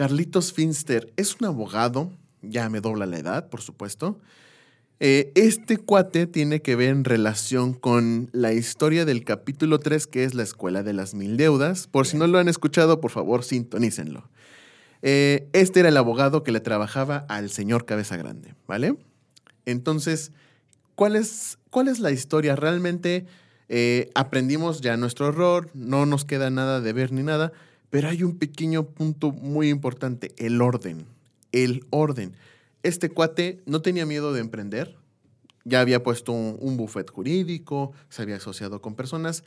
Carlitos 0.00 0.54
Finster 0.54 1.12
es 1.18 1.36
un 1.38 1.46
abogado, 1.46 2.10
ya 2.40 2.70
me 2.70 2.80
dobla 2.80 3.04
la 3.04 3.18
edad, 3.18 3.50
por 3.50 3.60
supuesto. 3.60 4.18
Eh, 4.98 5.30
este 5.34 5.76
cuate 5.76 6.26
tiene 6.26 6.62
que 6.62 6.74
ver 6.74 6.88
en 6.88 7.04
relación 7.04 7.74
con 7.74 8.30
la 8.32 8.54
historia 8.54 9.04
del 9.04 9.24
capítulo 9.24 9.78
3, 9.78 10.06
que 10.06 10.24
es 10.24 10.32
la 10.32 10.42
Escuela 10.42 10.82
de 10.82 10.94
las 10.94 11.12
Mil 11.12 11.36
Deudas. 11.36 11.86
Por 11.86 12.06
si 12.06 12.16
no 12.16 12.26
lo 12.28 12.38
han 12.38 12.48
escuchado, 12.48 13.02
por 13.02 13.10
favor, 13.10 13.44
sintonícenlo. 13.44 14.30
Eh, 15.02 15.50
este 15.52 15.80
era 15.80 15.90
el 15.90 15.98
abogado 15.98 16.44
que 16.44 16.52
le 16.52 16.60
trabajaba 16.60 17.26
al 17.28 17.50
señor 17.50 17.84
Cabeza 17.84 18.16
Grande, 18.16 18.54
¿vale? 18.66 18.96
Entonces, 19.66 20.32
¿cuál 20.94 21.14
es, 21.14 21.58
cuál 21.68 21.88
es 21.88 21.98
la 21.98 22.10
historia? 22.10 22.56
Realmente 22.56 23.26
eh, 23.68 24.08
aprendimos 24.14 24.80
ya 24.80 24.96
nuestro 24.96 25.28
error, 25.28 25.68
no 25.74 26.06
nos 26.06 26.24
queda 26.24 26.48
nada 26.48 26.80
de 26.80 26.92
ver 26.94 27.12
ni 27.12 27.22
nada, 27.22 27.52
pero 27.90 28.08
hay 28.08 28.22
un 28.22 28.38
pequeño 28.38 28.84
punto 28.84 29.32
muy 29.32 29.68
importante, 29.68 30.32
el 30.38 30.62
orden. 30.62 31.06
El 31.52 31.84
orden. 31.90 32.34
Este 32.82 33.10
cuate 33.10 33.60
no 33.66 33.82
tenía 33.82 34.06
miedo 34.06 34.32
de 34.32 34.40
emprender, 34.40 34.96
ya 35.64 35.80
había 35.80 36.02
puesto 36.02 36.32
un, 36.32 36.56
un 36.60 36.76
buffet 36.76 37.10
jurídico, 37.10 37.92
se 38.08 38.22
había 38.22 38.36
asociado 38.36 38.80
con 38.80 38.94
personas. 38.94 39.44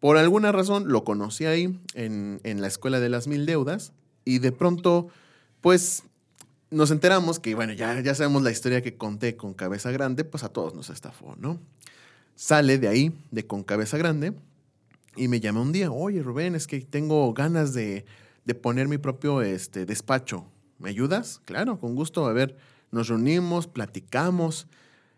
Por 0.00 0.16
alguna 0.16 0.50
razón 0.50 0.88
lo 0.88 1.04
conocí 1.04 1.44
ahí 1.44 1.78
en, 1.94 2.40
en 2.42 2.60
la 2.60 2.66
escuela 2.66 2.98
de 2.98 3.08
las 3.08 3.28
mil 3.28 3.46
deudas 3.46 3.92
y 4.24 4.40
de 4.40 4.50
pronto, 4.50 5.08
pues 5.60 6.02
nos 6.70 6.90
enteramos 6.90 7.38
que, 7.38 7.54
bueno, 7.54 7.72
ya, 7.72 8.00
ya 8.00 8.14
sabemos 8.14 8.42
la 8.42 8.50
historia 8.50 8.82
que 8.82 8.96
conté 8.96 9.36
con 9.36 9.54
Cabeza 9.54 9.90
Grande, 9.92 10.24
pues 10.24 10.42
a 10.42 10.48
todos 10.48 10.74
nos 10.74 10.90
estafó, 10.90 11.36
¿no? 11.38 11.60
Sale 12.34 12.78
de 12.78 12.88
ahí, 12.88 13.12
de 13.30 13.46
con 13.46 13.62
Cabeza 13.62 13.98
Grande, 13.98 14.32
y 15.16 15.28
me 15.28 15.40
llama 15.40 15.60
un 15.60 15.72
día, 15.72 15.90
oye 15.90 16.22
Rubén, 16.22 16.54
es 16.54 16.66
que 16.66 16.80
tengo 16.80 17.32
ganas 17.34 17.74
de, 17.74 18.04
de 18.44 18.54
poner 18.54 18.88
mi 18.88 18.98
propio 18.98 19.42
este, 19.42 19.86
despacho. 19.86 20.46
¿Me 20.78 20.90
ayudas? 20.90 21.40
Claro, 21.44 21.78
con 21.78 21.94
gusto. 21.94 22.26
A 22.26 22.32
ver, 22.32 22.56
nos 22.90 23.08
reunimos, 23.08 23.66
platicamos 23.66 24.66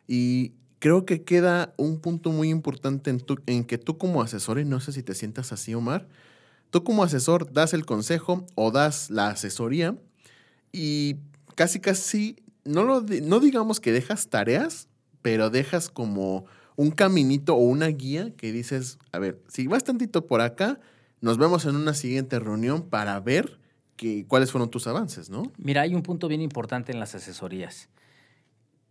y 0.06 0.52
creo 0.78 1.06
que 1.06 1.24
queda 1.24 1.72
un 1.78 1.98
punto 1.98 2.30
muy 2.30 2.50
importante 2.50 3.10
en, 3.46 3.64
que 3.64 3.78
tú 3.78 3.96
como 3.96 4.20
asesor, 4.20 4.58
y 4.58 4.66
no 4.66 4.80
sé 4.80 4.92
si 4.92 5.02
te 5.02 5.14
sientas 5.14 5.52
así, 5.52 5.74
Omar, 5.74 6.06
tú 6.68 6.84
como 6.84 7.02
asesor 7.02 7.50
das 7.50 7.72
el 7.72 7.86
consejo 7.86 8.44
o 8.54 8.70
das 8.70 9.08
la 9.08 9.28
asesoría 9.28 9.96
y 10.72 11.16
casi 11.54 11.80
casi, 11.80 12.36
no, 12.64 12.82
lo, 12.82 13.00
no 13.00 13.40
digamos 13.40 13.80
que 13.80 13.92
dejas 13.92 14.28
tareas, 14.28 14.88
pero 15.22 15.48
dejas 15.48 15.88
como 15.88 16.44
un 16.76 16.90
caminito 16.90 17.54
o 17.54 17.58
una 17.58 17.86
guía 17.86 18.32
que 18.36 18.52
dices, 18.52 18.98
a 19.12 19.18
ver, 19.18 19.40
si 19.48 19.66
vas 19.66 19.84
tantito 19.84 20.26
por 20.26 20.40
acá, 20.40 20.80
nos 21.20 21.38
vemos 21.38 21.64
en 21.64 21.76
una 21.76 21.94
siguiente 21.94 22.38
reunión 22.38 22.82
para 22.82 23.18
ver 23.20 23.58
que, 23.96 24.26
cuáles 24.26 24.50
fueron 24.50 24.70
tus 24.70 24.86
avances, 24.86 25.30
¿no? 25.30 25.44
Mira, 25.56 25.82
hay 25.82 25.94
un 25.94 26.02
punto 26.02 26.28
bien 26.28 26.40
importante 26.40 26.92
en 26.92 27.00
las 27.00 27.14
asesorías. 27.14 27.88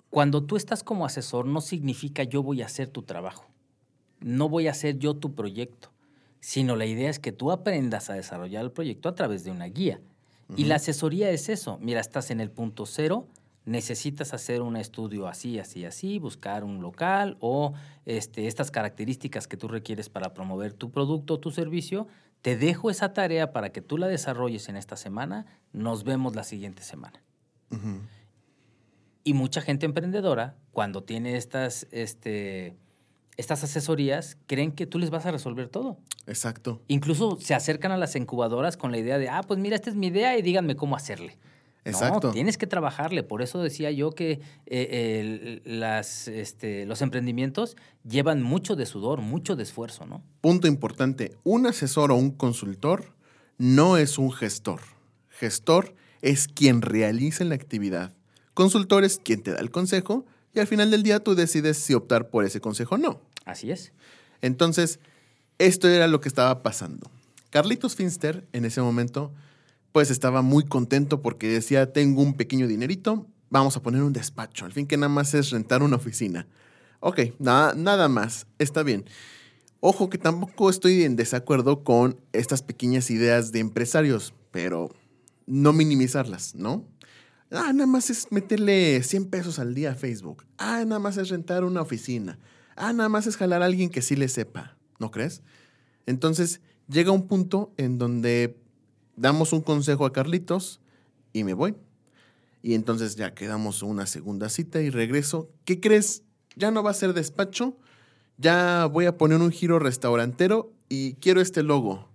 Cuando 0.10 0.44
tú 0.44 0.56
estás 0.56 0.84
como 0.84 1.06
asesor, 1.06 1.46
no 1.46 1.60
significa 1.60 2.24
yo 2.24 2.44
voy 2.44 2.62
a 2.62 2.68
hacer 2.68 2.88
tu 2.88 3.02
trabajo. 3.02 3.48
No 4.20 4.48
voy 4.48 4.68
a 4.68 4.72
hacer 4.72 4.98
yo 5.00 5.16
tu 5.16 5.34
proyecto. 5.34 5.92
Sino 6.40 6.76
la 6.76 6.86
idea 6.86 7.10
es 7.10 7.20
que 7.20 7.32
tú 7.32 7.52
aprendas 7.52 8.10
a 8.10 8.14
desarrollar 8.14 8.64
el 8.64 8.72
proyecto 8.72 9.10
a 9.10 9.16
través 9.16 9.44
de 9.44 9.52
una 9.52 9.66
guía. 9.66 10.02
Y 10.56 10.66
la 10.66 10.76
asesoría 10.76 11.32
es 11.32 11.50
eso. 11.50 11.80
Mira, 11.82 12.00
estás 12.00 12.30
en 12.30 12.40
el 12.40 12.52
punto 12.52 12.86
cero, 12.86 13.28
necesitas 13.66 14.34
hacer 14.34 14.62
un 14.62 14.76
estudio 14.76 15.28
así, 15.28 15.60
así, 15.60 15.86
así, 15.86 16.20
buscar 16.20 16.64
un 16.64 16.82
local 16.82 17.38
o 17.40 17.74
este, 18.06 18.48
estas 18.48 18.72
características 18.72 19.48
que 19.48 19.58
tú 19.58 19.68
requieres 19.68 20.10
para 20.10 20.34
promover 20.34 20.74
tu 20.74 20.92
producto 20.92 21.36
o 21.36 21.40
tu 21.40 21.52
servicio. 21.52 22.08
Te 22.42 22.58
dejo 22.58 22.90
esa 22.90 23.14
tarea 23.14 23.54
para 23.54 23.72
que 23.72 23.82
tú 23.82 23.98
la 23.98 24.08
desarrolles 24.08 24.68
en 24.68 24.76
esta 24.76 24.98
semana. 24.98 25.46
Nos 25.72 26.04
vemos 26.04 26.36
la 26.36 26.44
siguiente 26.44 26.84
semana. 26.84 27.24
Y 29.24 29.34
mucha 29.34 29.62
gente 29.62 29.86
emprendedora, 29.86 30.58
cuando 30.72 31.04
tiene 31.04 31.38
estas, 31.38 31.88
este, 31.92 32.76
estas 33.38 33.64
asesorías, 33.64 34.38
creen 34.46 34.74
que 34.74 34.86
tú 34.86 35.00
les 35.00 35.10
vas 35.10 35.26
a 35.26 35.32
resolver 35.32 35.70
todo. 35.70 35.98
Exacto. 36.28 36.82
Incluso 36.88 37.38
se 37.40 37.56
acercan 37.56 37.92
a 37.92 37.98
las 37.98 38.16
incubadoras 38.16 38.78
con 38.78 38.92
la 38.92 38.98
idea 38.98 39.18
de, 39.18 39.30
ah, 39.30 39.42
pues 39.48 39.60
mira, 39.60 39.76
esta 39.76 39.90
es 39.90 39.96
mi 39.96 40.08
idea 40.08 40.38
y 40.38 40.42
díganme 40.42 40.76
cómo 40.76 40.96
hacerle. 40.96 41.38
Exacto. 41.86 42.28
No, 42.28 42.34
tienes 42.34 42.58
que 42.58 42.68
trabajarle. 42.68 43.24
Por 43.24 43.42
eso 43.42 43.62
decía 43.62 43.92
yo 43.92 44.12
que 44.12 44.42
eh, 44.66 45.62
las, 45.66 46.28
este, 46.28 46.86
los 46.86 47.02
emprendimientos 47.02 47.76
llevan 48.04 48.42
mucho 48.42 48.76
de 48.76 48.86
sudor, 48.86 49.22
mucho 49.22 49.56
de 49.56 49.64
esfuerzo, 49.64 50.06
¿no? 50.06 50.24
Punto 50.42 50.68
importante, 50.68 51.38
un 51.44 51.66
asesor 51.66 52.12
o 52.12 52.16
un 52.16 52.32
consultor 52.32 53.14
no 53.58 53.98
es 53.98 54.18
un 54.18 54.32
gestor. 54.32 54.82
Gestor 55.30 55.96
es 56.22 56.48
quien 56.48 56.82
realiza 56.82 57.44
la 57.44 57.56
actividad. 57.56 58.14
Consultor 58.54 59.04
es 59.04 59.18
quien 59.18 59.42
te 59.42 59.52
da 59.52 59.60
el 59.60 59.72
consejo 59.72 60.26
y 60.54 60.60
al 60.60 60.68
final 60.68 60.92
del 60.92 61.04
día 61.04 61.20
tú 61.20 61.36
decides 61.36 61.78
si 61.78 61.94
optar 61.94 62.30
por 62.30 62.46
ese 62.46 62.62
consejo 62.62 62.96
o 62.96 62.98
no. 62.98 63.22
Así 63.46 63.72
es. 63.72 63.92
Entonces, 64.42 65.00
esto 65.58 65.90
era 65.90 66.08
lo 66.08 66.22
que 66.22 66.30
estaba 66.30 66.64
pasando. 66.64 67.10
Carlitos 67.50 67.96
Finster 67.96 68.48
en 68.54 68.66
ese 68.66 68.82
momento 68.82 69.32
pues 69.94 70.12
estaba 70.12 70.42
muy 70.42 70.66
contento 70.66 71.22
porque 71.22 71.48
decía, 71.48 71.94
tengo 71.94 72.22
un 72.22 72.34
pequeño 72.34 72.68
dinerito, 72.68 73.28
vamos 73.50 73.78
a 73.78 73.82
poner 73.82 74.02
un 74.02 74.12
despacho. 74.12 74.66
Al 74.66 74.74
fin 74.74 74.88
que 74.88 74.98
nada 74.98 75.08
más 75.08 75.34
es 75.36 75.52
rentar 75.52 75.84
una 75.84 75.96
oficina. 75.96 76.48
Ok, 77.00 77.20
nada, 77.40 77.76
nada 77.76 78.10
más, 78.10 78.48
está 78.58 78.82
bien. 78.84 79.06
Ojo 79.80 80.10
que 80.10 80.18
tampoco 80.18 80.70
estoy 80.70 81.04
en 81.04 81.16
desacuerdo 81.16 81.84
con 81.84 82.20
estas 82.32 82.64
pequeñas 82.64 83.12
ideas 83.12 83.52
de 83.52 83.60
empresarios, 83.60 84.34
pero 84.50 84.90
no 85.46 85.74
minimizarlas, 85.74 86.56
¿no? 86.56 86.88
Ah, 87.52 87.72
nada 87.72 87.86
más 87.86 88.10
es 88.10 88.32
meterle 88.32 89.04
100 89.04 89.26
pesos 89.26 89.60
al 89.60 89.76
día 89.76 89.92
a 89.92 89.96
Facebook. 89.96 90.44
Ah, 90.58 90.84
nada 90.86 91.00
más 91.00 91.18
es 91.18 91.30
rentar 91.30 91.64
una 91.64 91.82
oficina. 91.82 92.40
Ah, 92.76 92.94
nada 92.94 93.10
más 93.10 93.28
es 93.28 93.38
jalar 93.38 93.62
a 93.62 93.66
alguien 93.66 93.92
que 93.92 94.02
sí 94.02 94.16
le 94.16 94.28
sepa, 94.28 94.76
¿no 94.98 95.12
crees? 95.12 95.44
Entonces 96.08 96.62
llega 96.88 97.12
un 97.12 97.28
punto 97.28 97.76
en 97.78 98.00
donde 98.00 98.63
damos 99.16 99.54
un 99.54 99.62
consejo 99.62 100.06
a 100.06 100.14
Carlitos 100.14 100.80
y 101.32 101.44
me 101.44 101.54
voy. 101.54 101.76
Y 102.62 102.76
entonces 102.76 103.16
ya 103.16 103.34
quedamos 103.34 103.84
una 103.84 104.06
segunda 104.06 104.50
cita 104.50 104.82
y 104.82 104.90
regreso. 104.90 105.50
¿Qué 105.66 105.80
crees? 105.80 106.24
Ya 106.56 106.72
no 106.72 106.82
va 106.84 106.92
a 106.92 106.96
ser 106.96 107.14
despacho. 107.14 107.76
Ya 108.38 108.86
voy 108.86 109.06
a 109.06 109.18
poner 109.18 109.42
un 109.42 109.52
giro 109.52 109.80
restaurantero 109.80 110.72
y 110.90 111.16
quiero 111.16 111.42
este 111.42 111.62
logo. 111.62 112.08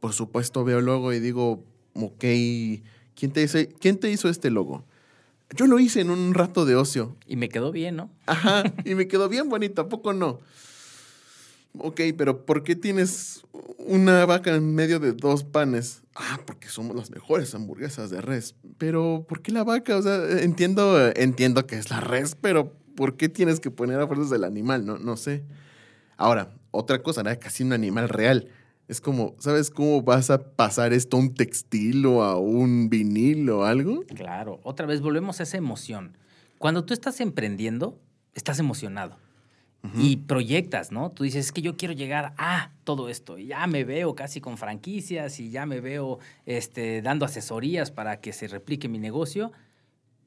Por 0.00 0.12
supuesto 0.12 0.64
veo 0.64 0.78
el 0.78 0.86
logo 0.86 1.12
y 1.12 1.20
digo, 1.20 1.64
ok, 1.94 2.24
¿quién 3.14 3.32
te, 3.32 3.42
hizo, 3.42 3.58
¿quién 3.80 3.98
te 3.98 4.10
hizo 4.10 4.28
este 4.28 4.50
logo? 4.50 4.84
Yo 5.56 5.66
lo 5.66 5.78
hice 5.78 6.00
en 6.00 6.10
un 6.10 6.32
rato 6.32 6.64
de 6.64 6.76
ocio. 6.76 7.16
Y 7.26 7.36
me 7.36 7.48
quedó 7.48 7.72
bien, 7.72 7.96
¿no? 7.96 8.10
Ajá, 8.26 8.64
y 8.84 8.94
me 8.94 9.08
quedó 9.08 9.28
bien 9.28 9.48
bonito, 9.48 9.82
¿a 9.82 9.88
poco 9.88 10.12
no? 10.12 10.40
Ok, 11.78 12.00
pero 12.18 12.44
¿por 12.44 12.62
qué 12.64 12.76
tienes 12.76 13.44
una 13.78 14.26
vaca 14.26 14.54
en 14.54 14.74
medio 14.74 15.00
de 15.00 15.12
dos 15.12 15.42
panes? 15.42 16.02
Ah, 16.14 16.38
porque 16.46 16.68
somos 16.68 16.94
las 16.94 17.10
mejores 17.10 17.54
hamburguesas 17.54 18.10
de 18.10 18.20
res. 18.20 18.54
Pero, 18.76 19.24
¿por 19.26 19.40
qué 19.40 19.52
la 19.52 19.64
vaca? 19.64 19.96
O 19.96 20.02
sea, 20.02 20.42
entiendo, 20.42 21.10
entiendo 21.16 21.66
que 21.66 21.76
es 21.76 21.90
la 21.90 22.00
res, 22.00 22.36
pero 22.38 22.74
¿por 22.94 23.16
qué 23.16 23.28
tienes 23.28 23.58
que 23.58 23.70
poner 23.70 23.98
a 24.00 24.06
fuerzas 24.06 24.28
del 24.30 24.44
animal? 24.44 24.84
No, 24.84 24.98
no 24.98 25.16
sé. 25.16 25.44
Ahora, 26.18 26.54
otra 26.70 27.02
cosa, 27.02 27.22
era 27.22 27.36
casi 27.36 27.62
un 27.62 27.72
animal 27.72 28.10
real. 28.10 28.48
Es 28.88 29.00
como, 29.00 29.34
¿sabes 29.38 29.70
cómo 29.70 30.02
vas 30.02 30.28
a 30.28 30.54
pasar 30.54 30.92
esto 30.92 31.16
a 31.16 31.20
un 31.20 31.34
textil 31.34 32.04
o 32.04 32.22
a 32.22 32.38
un 32.38 32.90
vinil 32.90 33.48
o 33.48 33.64
algo? 33.64 34.04
Claro, 34.14 34.60
otra 34.62 34.86
vez 34.86 35.00
volvemos 35.00 35.40
a 35.40 35.44
esa 35.44 35.56
emoción. 35.56 36.18
Cuando 36.58 36.84
tú 36.84 36.92
estás 36.92 37.20
emprendiendo, 37.22 37.98
estás 38.34 38.58
emocionado 38.58 39.16
y 39.94 40.16
proyectas, 40.18 40.92
¿no? 40.92 41.10
Tú 41.10 41.24
dices, 41.24 41.46
es 41.46 41.52
que 41.52 41.60
yo 41.60 41.76
quiero 41.76 41.92
llegar 41.92 42.34
a 42.38 42.70
todo 42.84 43.08
esto 43.08 43.36
y 43.36 43.46
ya 43.46 43.66
me 43.66 43.82
veo 43.82 44.14
casi 44.14 44.40
con 44.40 44.56
franquicias 44.56 45.40
y 45.40 45.50
ya 45.50 45.66
me 45.66 45.80
veo 45.80 46.20
este, 46.46 47.02
dando 47.02 47.24
asesorías 47.24 47.90
para 47.90 48.20
que 48.20 48.32
se 48.32 48.46
replique 48.46 48.88
mi 48.88 48.98
negocio, 48.98 49.50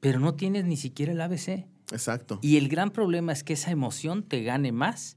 pero 0.00 0.20
no 0.20 0.34
tienes 0.34 0.66
ni 0.66 0.76
siquiera 0.76 1.12
el 1.12 1.20
ABC. 1.20 1.64
Exacto, 1.92 2.38
Y 2.42 2.56
el 2.56 2.68
gran 2.68 2.90
problema 2.90 3.32
es 3.32 3.44
que 3.44 3.54
esa 3.54 3.70
emoción 3.70 4.24
te 4.24 4.42
gane 4.42 4.72
más 4.72 5.16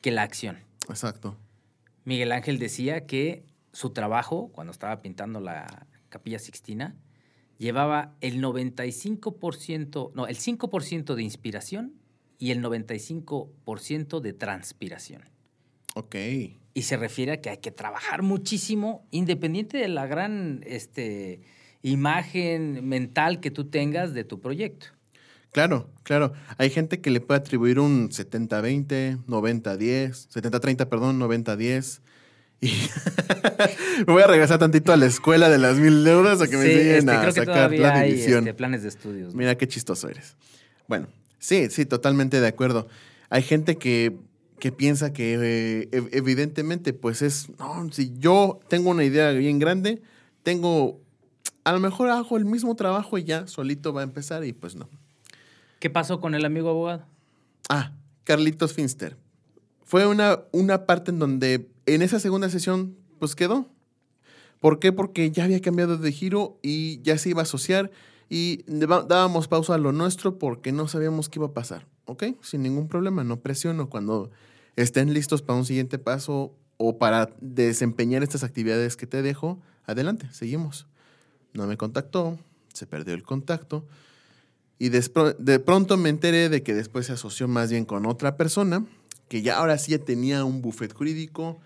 que 0.00 0.10
la 0.10 0.22
acción. 0.22 0.58
exacto. 0.88 1.36
Miguel 2.04 2.32
Ángel 2.32 2.58
decía 2.58 3.06
que 3.06 3.44
su 3.72 3.90
trabajo, 3.90 4.50
cuando 4.52 4.70
estaba 4.70 5.00
pintando 5.00 5.40
la 5.40 5.86
Capilla 6.10 6.38
Sixtina, 6.38 6.94
llevaba 7.58 8.14
el 8.20 8.42
95%, 8.42 10.12
no, 10.14 10.26
el 10.26 10.36
5% 10.36 11.14
de 11.14 11.22
inspiración 11.22 11.94
y 12.38 12.50
el 12.50 12.62
95% 12.62 14.20
de 14.20 14.32
transpiración. 14.32 15.22
Ok. 15.94 16.16
Y 16.74 16.82
se 16.82 16.96
refiere 16.96 17.32
a 17.32 17.40
que 17.40 17.50
hay 17.50 17.58
que 17.58 17.70
trabajar 17.70 18.22
muchísimo, 18.22 19.06
independiente 19.10 19.78
de 19.78 19.88
la 19.88 20.06
gran 20.06 20.62
este, 20.66 21.40
imagen 21.82 22.86
mental 22.88 23.40
que 23.40 23.50
tú 23.50 23.66
tengas 23.66 24.12
de 24.14 24.24
tu 24.24 24.40
proyecto. 24.40 24.86
Claro, 25.52 25.88
claro. 26.02 26.32
Hay 26.58 26.70
gente 26.70 27.00
que 27.00 27.10
le 27.10 27.20
puede 27.20 27.38
atribuir 27.38 27.78
un 27.78 28.08
70-20, 28.10 29.24
90-10, 29.26 30.28
70-30, 30.32 30.88
perdón, 30.88 31.20
90-10. 31.20 32.00
Y 32.60 32.72
me 33.98 34.04
voy 34.12 34.22
a 34.22 34.26
regresar 34.26 34.58
tantito 34.58 34.92
a 34.92 34.96
la 34.96 35.06
escuela 35.06 35.48
de 35.48 35.58
las 35.58 35.76
mil 35.76 36.04
euros 36.06 36.40
a 36.40 36.48
que 36.48 36.56
me 36.56 36.64
Sí, 36.64 36.70
enseñen 36.72 36.96
este, 36.96 37.10
a 37.12 37.20
creo 37.20 37.34
que 37.34 37.40
sacar 37.40 37.72
la 37.72 37.94
hay 37.94 38.10
división. 38.10 38.38
este, 38.40 38.54
planes 38.54 38.82
de 38.82 38.88
estudios. 38.88 39.32
¿no? 39.32 39.38
Mira 39.38 39.54
qué 39.56 39.68
chistoso 39.68 40.08
eres. 40.08 40.36
Bueno, 40.88 41.06
sí, 41.44 41.68
sí, 41.70 41.84
totalmente 41.86 42.40
de 42.40 42.46
acuerdo. 42.48 42.88
Hay 43.28 43.42
gente 43.42 43.76
que, 43.76 44.16
que 44.58 44.72
piensa 44.72 45.12
que 45.12 45.34
eh, 45.34 45.90
ev- 45.90 46.08
evidentemente, 46.12 46.92
pues 46.92 47.20
es, 47.22 47.48
no, 47.58 47.90
si 47.92 48.12
yo 48.18 48.60
tengo 48.68 48.90
una 48.90 49.04
idea 49.04 49.30
bien 49.32 49.58
grande, 49.58 50.02
tengo 50.42 51.00
a 51.64 51.72
lo 51.72 51.80
mejor 51.80 52.10
hago 52.10 52.36
el 52.36 52.44
mismo 52.44 52.74
trabajo 52.76 53.18
y 53.18 53.24
ya 53.24 53.46
solito 53.46 53.92
va 53.92 54.00
a 54.00 54.04
empezar 54.04 54.44
y 54.44 54.52
pues 54.52 54.74
no. 54.76 54.88
¿Qué 55.80 55.90
pasó 55.90 56.20
con 56.20 56.34
el 56.34 56.44
amigo 56.44 56.70
abogado? 56.70 57.04
Ah, 57.68 57.92
Carlitos 58.24 58.72
Finster. 58.72 59.16
Fue 59.84 60.06
una, 60.06 60.40
una 60.52 60.86
parte 60.86 61.10
en 61.10 61.18
donde 61.18 61.68
en 61.86 62.00
esa 62.02 62.20
segunda 62.20 62.48
sesión 62.48 62.96
pues 63.18 63.34
quedó. 63.34 63.68
¿Por 64.60 64.78
qué? 64.78 64.92
Porque 64.92 65.30
ya 65.30 65.44
había 65.44 65.60
cambiado 65.60 65.98
de 65.98 66.10
giro 66.12 66.58
y 66.62 67.02
ya 67.02 67.18
se 67.18 67.28
iba 67.30 67.40
a 67.40 67.44
asociar 67.44 67.90
y 68.28 68.64
dábamos 68.66 69.48
pausa 69.48 69.74
a 69.74 69.78
lo 69.78 69.92
nuestro 69.92 70.38
porque 70.38 70.72
no 70.72 70.88
sabíamos 70.88 71.28
qué 71.28 71.38
iba 71.38 71.46
a 71.46 71.52
pasar. 71.52 71.86
¿Ok? 72.06 72.24
Sin 72.42 72.62
ningún 72.62 72.88
problema, 72.88 73.24
no 73.24 73.40
presiono. 73.40 73.88
Cuando 73.88 74.30
estén 74.76 75.14
listos 75.14 75.42
para 75.42 75.58
un 75.58 75.64
siguiente 75.64 75.98
paso 75.98 76.54
o 76.76 76.98
para 76.98 77.30
desempeñar 77.40 78.22
estas 78.22 78.44
actividades 78.44 78.96
que 78.96 79.06
te 79.06 79.22
dejo, 79.22 79.60
adelante, 79.86 80.28
seguimos. 80.32 80.86
No 81.52 81.66
me 81.66 81.76
contactó, 81.76 82.38
se 82.72 82.86
perdió 82.86 83.14
el 83.14 83.22
contacto. 83.22 83.86
Y 84.78 84.88
de 84.88 85.58
pronto 85.60 85.96
me 85.96 86.08
enteré 86.08 86.48
de 86.48 86.62
que 86.62 86.74
después 86.74 87.06
se 87.06 87.12
asoció 87.12 87.48
más 87.48 87.70
bien 87.70 87.84
con 87.84 88.06
otra 88.06 88.36
persona, 88.36 88.84
que 89.28 89.40
ya 89.40 89.58
ahora 89.58 89.78
sí 89.78 89.92
ya 89.92 89.98
tenía 89.98 90.44
un 90.44 90.60
buffet 90.60 90.92
jurídico. 90.92 91.60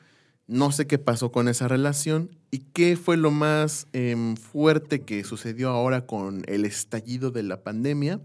No 0.49 0.73
sé 0.73 0.87
qué 0.87 0.99
pasó 0.99 1.31
con 1.31 1.47
esa 1.47 1.69
relación 1.69 2.31
y 2.51 2.61
qué 2.73 2.97
fue 2.97 3.17
lo 3.17 3.31
más 3.31 3.87
em, 3.93 4.35
fuerte 4.37 5.03
que 5.03 5.23
sucedió 5.23 5.69
ahora 5.69 6.07
con 6.07 6.43
el 6.47 6.65
estallido 6.65 7.31
de 7.31 7.43
la 7.43 7.63
pandemia. 7.63 8.21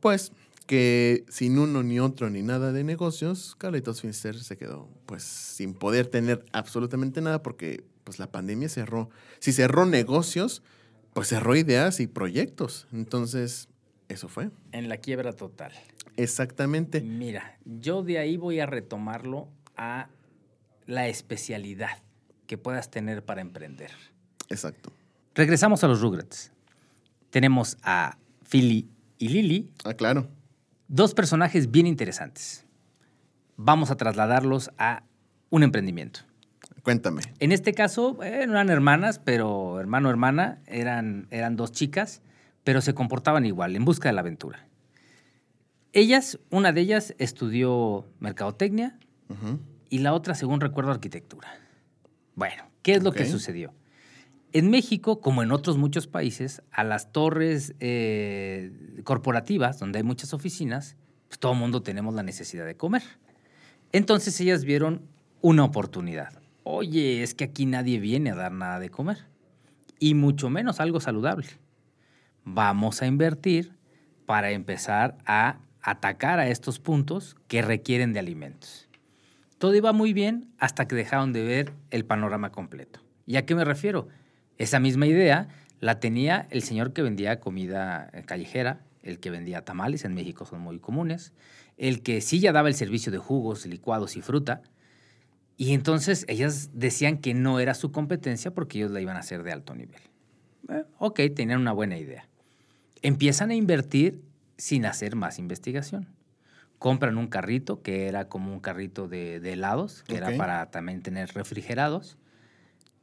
Pues 0.00 0.32
que 0.66 1.24
sin 1.28 1.58
uno 1.58 1.82
ni 1.82 1.98
otro 1.98 2.30
ni 2.30 2.42
nada 2.42 2.72
de 2.72 2.84
negocios, 2.84 3.56
Carlitos 3.58 4.02
Finster 4.02 4.38
se 4.38 4.56
quedó 4.56 4.88
pues 5.06 5.24
sin 5.24 5.74
poder 5.74 6.06
tener 6.06 6.44
absolutamente 6.52 7.20
nada 7.20 7.42
porque 7.42 7.82
pues 8.04 8.18
la 8.18 8.30
pandemia 8.30 8.68
cerró. 8.68 9.10
Si 9.40 9.52
cerró 9.52 9.86
negocios, 9.86 10.62
pues 11.12 11.28
cerró 11.28 11.56
ideas 11.56 12.00
y 12.00 12.06
proyectos. 12.06 12.86
Entonces, 12.92 13.68
eso 14.08 14.28
fue. 14.28 14.50
En 14.72 14.88
la 14.88 14.98
quiebra 14.98 15.32
total. 15.32 15.72
Exactamente. 16.16 17.00
Mira, 17.00 17.58
yo 17.64 18.02
de 18.02 18.18
ahí 18.18 18.36
voy 18.36 18.60
a 18.60 18.66
retomarlo 18.66 19.48
a 19.76 20.08
la 20.86 21.08
especialidad 21.08 21.98
que 22.46 22.58
puedas 22.58 22.90
tener 22.90 23.24
para 23.24 23.40
emprender. 23.40 23.90
Exacto. 24.48 24.92
Regresamos 25.34 25.84
a 25.84 25.88
los 25.88 26.00
Rugrats. 26.00 26.52
Tenemos 27.30 27.76
a 27.82 28.18
Philly 28.50 28.88
y 29.18 29.28
Lily, 29.28 29.70
Ah, 29.84 29.94
claro. 29.94 30.26
dos 30.88 31.14
personajes 31.14 31.70
bien 31.70 31.86
interesantes. 31.86 32.64
Vamos 33.56 33.90
a 33.90 33.96
trasladarlos 33.96 34.70
a 34.78 35.04
un 35.50 35.62
emprendimiento. 35.62 36.20
Cuéntame. 36.82 37.22
En 37.38 37.52
este 37.52 37.74
caso, 37.74 38.18
eh, 38.22 38.46
no 38.46 38.54
eran 38.54 38.70
hermanas, 38.70 39.18
pero 39.18 39.78
hermano 39.78 40.08
hermana, 40.10 40.60
eran, 40.66 41.28
eran 41.30 41.54
dos 41.56 41.70
chicas, 41.72 42.22
pero 42.64 42.80
se 42.80 42.94
comportaban 42.94 43.44
igual, 43.44 43.76
en 43.76 43.84
busca 43.84 44.08
de 44.08 44.14
la 44.14 44.22
aventura. 44.22 44.66
Ellas, 45.92 46.38
una 46.50 46.72
de 46.72 46.80
ellas 46.80 47.14
estudió 47.18 48.06
mercadotecnia 48.20 48.98
Ujú. 49.28 49.58
Y 49.90 49.98
la 49.98 50.14
otra, 50.14 50.34
según 50.34 50.60
recuerdo, 50.60 50.92
arquitectura. 50.92 51.48
Bueno, 52.36 52.64
¿qué 52.82 52.94
es 52.94 53.02
lo 53.02 53.12
que 53.12 53.26
sucedió? 53.26 53.74
En 54.52 54.70
México, 54.70 55.20
como 55.20 55.42
en 55.42 55.52
otros 55.52 55.76
muchos 55.76 56.06
países, 56.06 56.62
a 56.72 56.82
las 56.82 57.12
torres 57.12 57.74
eh, 57.80 59.02
corporativas, 59.04 59.78
donde 59.78 59.98
hay 59.98 60.04
muchas 60.04 60.32
oficinas, 60.32 60.96
pues 61.28 61.38
todo 61.38 61.52
el 61.52 61.58
mundo 61.58 61.82
tenemos 61.82 62.14
la 62.14 62.22
necesidad 62.22 62.66
de 62.66 62.76
comer. 62.76 63.02
Entonces 63.92 64.40
ellas 64.40 64.64
vieron 64.64 65.02
una 65.40 65.64
oportunidad. 65.64 66.32
Oye, 66.64 67.22
es 67.22 67.34
que 67.34 67.44
aquí 67.44 67.66
nadie 67.66 68.00
viene 68.00 68.30
a 68.30 68.34
dar 68.34 68.52
nada 68.52 68.78
de 68.78 68.90
comer. 68.90 69.18
Y 69.98 70.14
mucho 70.14 70.50
menos 70.50 70.80
algo 70.80 71.00
saludable. 71.00 71.46
Vamos 72.44 73.02
a 73.02 73.06
invertir 73.06 73.76
para 74.26 74.50
empezar 74.50 75.18
a 75.26 75.58
atacar 75.82 76.38
a 76.38 76.48
estos 76.48 76.78
puntos 76.78 77.36
que 77.48 77.62
requieren 77.62 78.12
de 78.12 78.20
alimentos. 78.20 78.89
Todo 79.60 79.74
iba 79.74 79.92
muy 79.92 80.14
bien 80.14 80.48
hasta 80.56 80.88
que 80.88 80.96
dejaron 80.96 81.34
de 81.34 81.42
ver 81.42 81.74
el 81.90 82.06
panorama 82.06 82.50
completo. 82.50 83.00
¿Y 83.26 83.36
a 83.36 83.44
qué 83.44 83.54
me 83.54 83.62
refiero? 83.62 84.08
Esa 84.56 84.80
misma 84.80 85.06
idea 85.06 85.48
la 85.80 86.00
tenía 86.00 86.48
el 86.48 86.62
señor 86.62 86.94
que 86.94 87.02
vendía 87.02 87.40
comida 87.40 88.10
callejera, 88.24 88.80
el 89.02 89.20
que 89.20 89.28
vendía 89.28 89.62
tamales, 89.62 90.06
en 90.06 90.14
México 90.14 90.46
son 90.46 90.62
muy 90.62 90.78
comunes, 90.78 91.34
el 91.76 92.00
que 92.00 92.22
sí 92.22 92.40
ya 92.40 92.52
daba 92.52 92.68
el 92.68 92.74
servicio 92.74 93.12
de 93.12 93.18
jugos, 93.18 93.66
licuados 93.66 94.16
y 94.16 94.22
fruta. 94.22 94.62
Y 95.58 95.74
entonces 95.74 96.24
ellas 96.26 96.70
decían 96.72 97.18
que 97.18 97.34
no 97.34 97.60
era 97.60 97.74
su 97.74 97.92
competencia 97.92 98.54
porque 98.54 98.78
ellos 98.78 98.92
la 98.92 99.02
iban 99.02 99.18
a 99.18 99.20
hacer 99.20 99.42
de 99.42 99.52
alto 99.52 99.74
nivel. 99.74 100.00
Eh, 100.70 100.84
ok, 100.96 101.20
tenían 101.36 101.60
una 101.60 101.72
buena 101.72 101.98
idea. 101.98 102.26
Empiezan 103.02 103.50
a 103.50 103.54
invertir 103.54 104.22
sin 104.56 104.86
hacer 104.86 105.16
más 105.16 105.38
investigación. 105.38 106.08
Compran 106.80 107.16
un 107.18 107.28
carrito 107.28 107.82
que 107.82 108.08
era 108.08 108.28
como 108.28 108.52
un 108.52 108.58
carrito 108.58 109.06
de, 109.06 109.38
de 109.38 109.52
helados, 109.52 110.02
que 110.02 110.16
era 110.16 110.34
para 110.36 110.70
también 110.72 111.02
tener 111.02 111.30
refrigerados, 111.34 112.16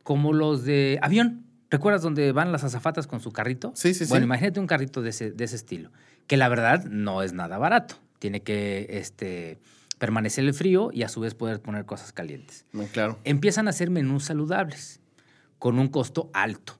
como 0.04 0.34
los 0.34 0.66
de 0.66 1.00
avión. 1.02 1.46
¿Recuerdas 1.70 2.02
donde 2.02 2.32
van 2.32 2.52
las 2.52 2.63
azafatas 2.63 3.08
con 3.08 3.20
su 3.20 3.32
carrito? 3.32 3.72
Sí, 3.76 3.94
sí, 3.94 4.06
sí. 4.06 4.10
Bueno, 4.10 4.26
imagínate 4.26 4.60
un 4.60 4.68
carrito 4.68 5.02
de 5.02 5.12
ese, 5.12 5.32
de 5.32 5.44
ese 5.46 5.56
estilo, 5.58 5.92
que 6.26 6.38
la 6.38 6.50
verdad 6.50 6.86
no 6.86 7.22
es 7.22 7.34
nada 7.34 7.58
barato. 7.58 7.96
Tiene 8.20 8.42
que 8.42 8.88
este, 8.90 9.60
permanecer 10.00 10.44
el 10.46 10.54
frío 10.56 10.90
y 10.92 11.04
a 11.04 11.10
su 11.10 11.20
vez 11.20 11.36
poder 11.36 11.62
poner 11.62 11.86
cosas 11.86 12.12
calientes 12.13 12.66
Mm, 12.74 12.84
Claro. 12.86 13.20
empiezan 13.26 13.68
a 13.68 13.70
hacer 13.70 13.90
menús 13.92 14.24
saludables 14.26 15.02
con 15.60 15.78
un 15.78 15.88
costo 15.88 16.32
alto 16.34 16.80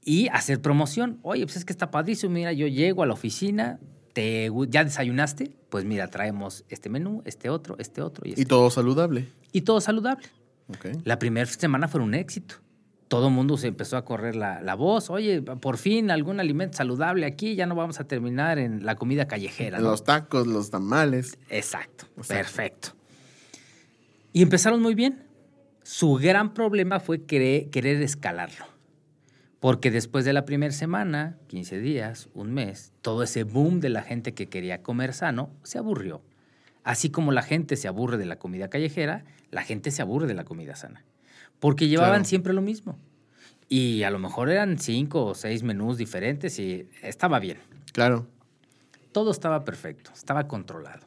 y 0.00 0.28
hacer 0.28 0.62
promoción. 0.62 1.18
Oye, 1.22 1.44
pues 1.44 1.56
es 1.56 1.64
que 1.66 1.72
está 1.72 1.90
padrísimo. 1.90 2.32
Mira, 2.32 2.52
yo 2.52 2.66
llego 2.66 3.02
a 3.02 3.06
la 3.06 3.12
oficina, 3.12 3.78
te, 4.12 4.50
¿ya 4.68 4.84
desayunaste? 4.84 5.52
Pues 5.68 5.84
mira, 5.84 6.08
traemos 6.08 6.64
este 6.68 6.88
menú, 6.88 7.22
este 7.24 7.48
otro, 7.50 7.76
este 7.78 8.02
otro 8.02 8.26
y 8.26 8.30
este. 8.30 8.42
Y 8.42 8.44
todo 8.44 8.70
saludable. 8.70 9.28
y 9.52 9.62
todo 9.62 9.80
saludable. 9.80 10.26
La 11.04 11.18
primera 11.18 11.46
semana 11.46 11.88
fue 11.88 12.00
un 12.00 12.14
éxito. 12.14 12.56
Todo 13.08 13.28
el 13.28 13.34
mundo 13.34 13.58
se 13.58 13.66
empezó 13.68 13.98
a 13.98 14.06
correr 14.06 14.36
la, 14.36 14.62
la 14.62 14.74
voz. 14.74 15.10
Oye, 15.10 15.42
por 15.42 15.76
fin 15.76 16.10
algún 16.10 16.40
alimento 16.40 16.78
saludable 16.78 17.26
aquí. 17.26 17.54
Ya 17.56 17.66
no 17.66 17.74
vamos 17.74 18.00
a 18.00 18.04
terminar 18.04 18.58
en 18.58 18.86
la 18.86 18.94
comida 18.94 19.28
callejera. 19.28 19.78
¿no? 19.78 19.90
Los 19.90 20.04
tacos, 20.04 20.46
los 20.46 20.70
tamales. 20.70 21.36
Exacto, 21.50 22.06
Exacto. 22.16 22.34
perfecto. 22.34 22.88
Y 24.32 24.40
empezaron 24.40 24.80
muy 24.80 24.94
bien. 24.94 25.24
Su 25.82 26.14
gran 26.14 26.54
problema 26.54 27.00
fue 27.00 27.24
querer, 27.24 27.68
querer 27.68 28.00
escalarlo. 28.00 28.64
Porque 29.62 29.92
después 29.92 30.24
de 30.24 30.32
la 30.32 30.44
primera 30.44 30.72
semana, 30.72 31.38
15 31.46 31.78
días, 31.78 32.28
un 32.34 32.52
mes, 32.52 32.92
todo 33.00 33.22
ese 33.22 33.44
boom 33.44 33.78
de 33.78 33.90
la 33.90 34.02
gente 34.02 34.34
que 34.34 34.48
quería 34.48 34.82
comer 34.82 35.14
sano 35.14 35.50
se 35.62 35.78
aburrió. 35.78 36.20
Así 36.82 37.10
como 37.10 37.30
la 37.30 37.42
gente 37.44 37.76
se 37.76 37.86
aburre 37.86 38.18
de 38.18 38.26
la 38.26 38.40
comida 38.40 38.66
callejera, 38.68 39.24
la 39.52 39.62
gente 39.62 39.92
se 39.92 40.02
aburre 40.02 40.26
de 40.26 40.34
la 40.34 40.42
comida 40.44 40.74
sana. 40.74 41.04
Porque 41.60 41.86
llevaban 41.86 42.14
Claro. 42.14 42.24
siempre 42.24 42.52
lo 42.54 42.60
mismo. 42.60 42.98
Y 43.68 44.02
a 44.02 44.10
lo 44.10 44.18
mejor 44.18 44.50
eran 44.50 44.78
cinco 44.80 45.24
o 45.26 45.34
seis 45.36 45.62
menús 45.62 45.96
diferentes 45.96 46.58
y 46.58 46.88
estaba 47.00 47.38
bien 47.38 47.58
Claro. 47.92 48.26
todo 49.12 49.30
estaba 49.30 49.64
perfecto, 49.64 50.10
estaba 50.12 50.48
controlado. 50.48 51.06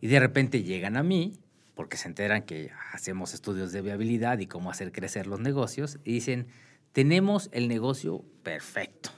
Y 0.00 0.06
de 0.06 0.20
repente 0.20 0.62
llegan 0.62 0.96
a 0.96 1.02
mí, 1.02 1.34
porque 1.74 1.98
se 1.98 2.08
enteran 2.08 2.44
que 2.44 2.70
hacemos 2.94 3.34
estudios 3.34 3.72
de 3.72 3.82
viabilidad 3.82 4.38
y 4.38 4.46
cómo 4.46 4.70
hacer 4.70 4.90
crecer 4.90 5.26
los 5.26 5.40
negocios, 5.40 5.98
y 6.02 6.12
dicen, 6.14 6.46
tenemos 6.94 7.50
el 7.52 7.66
negocio 7.66 8.24
perfecto. 8.44 9.10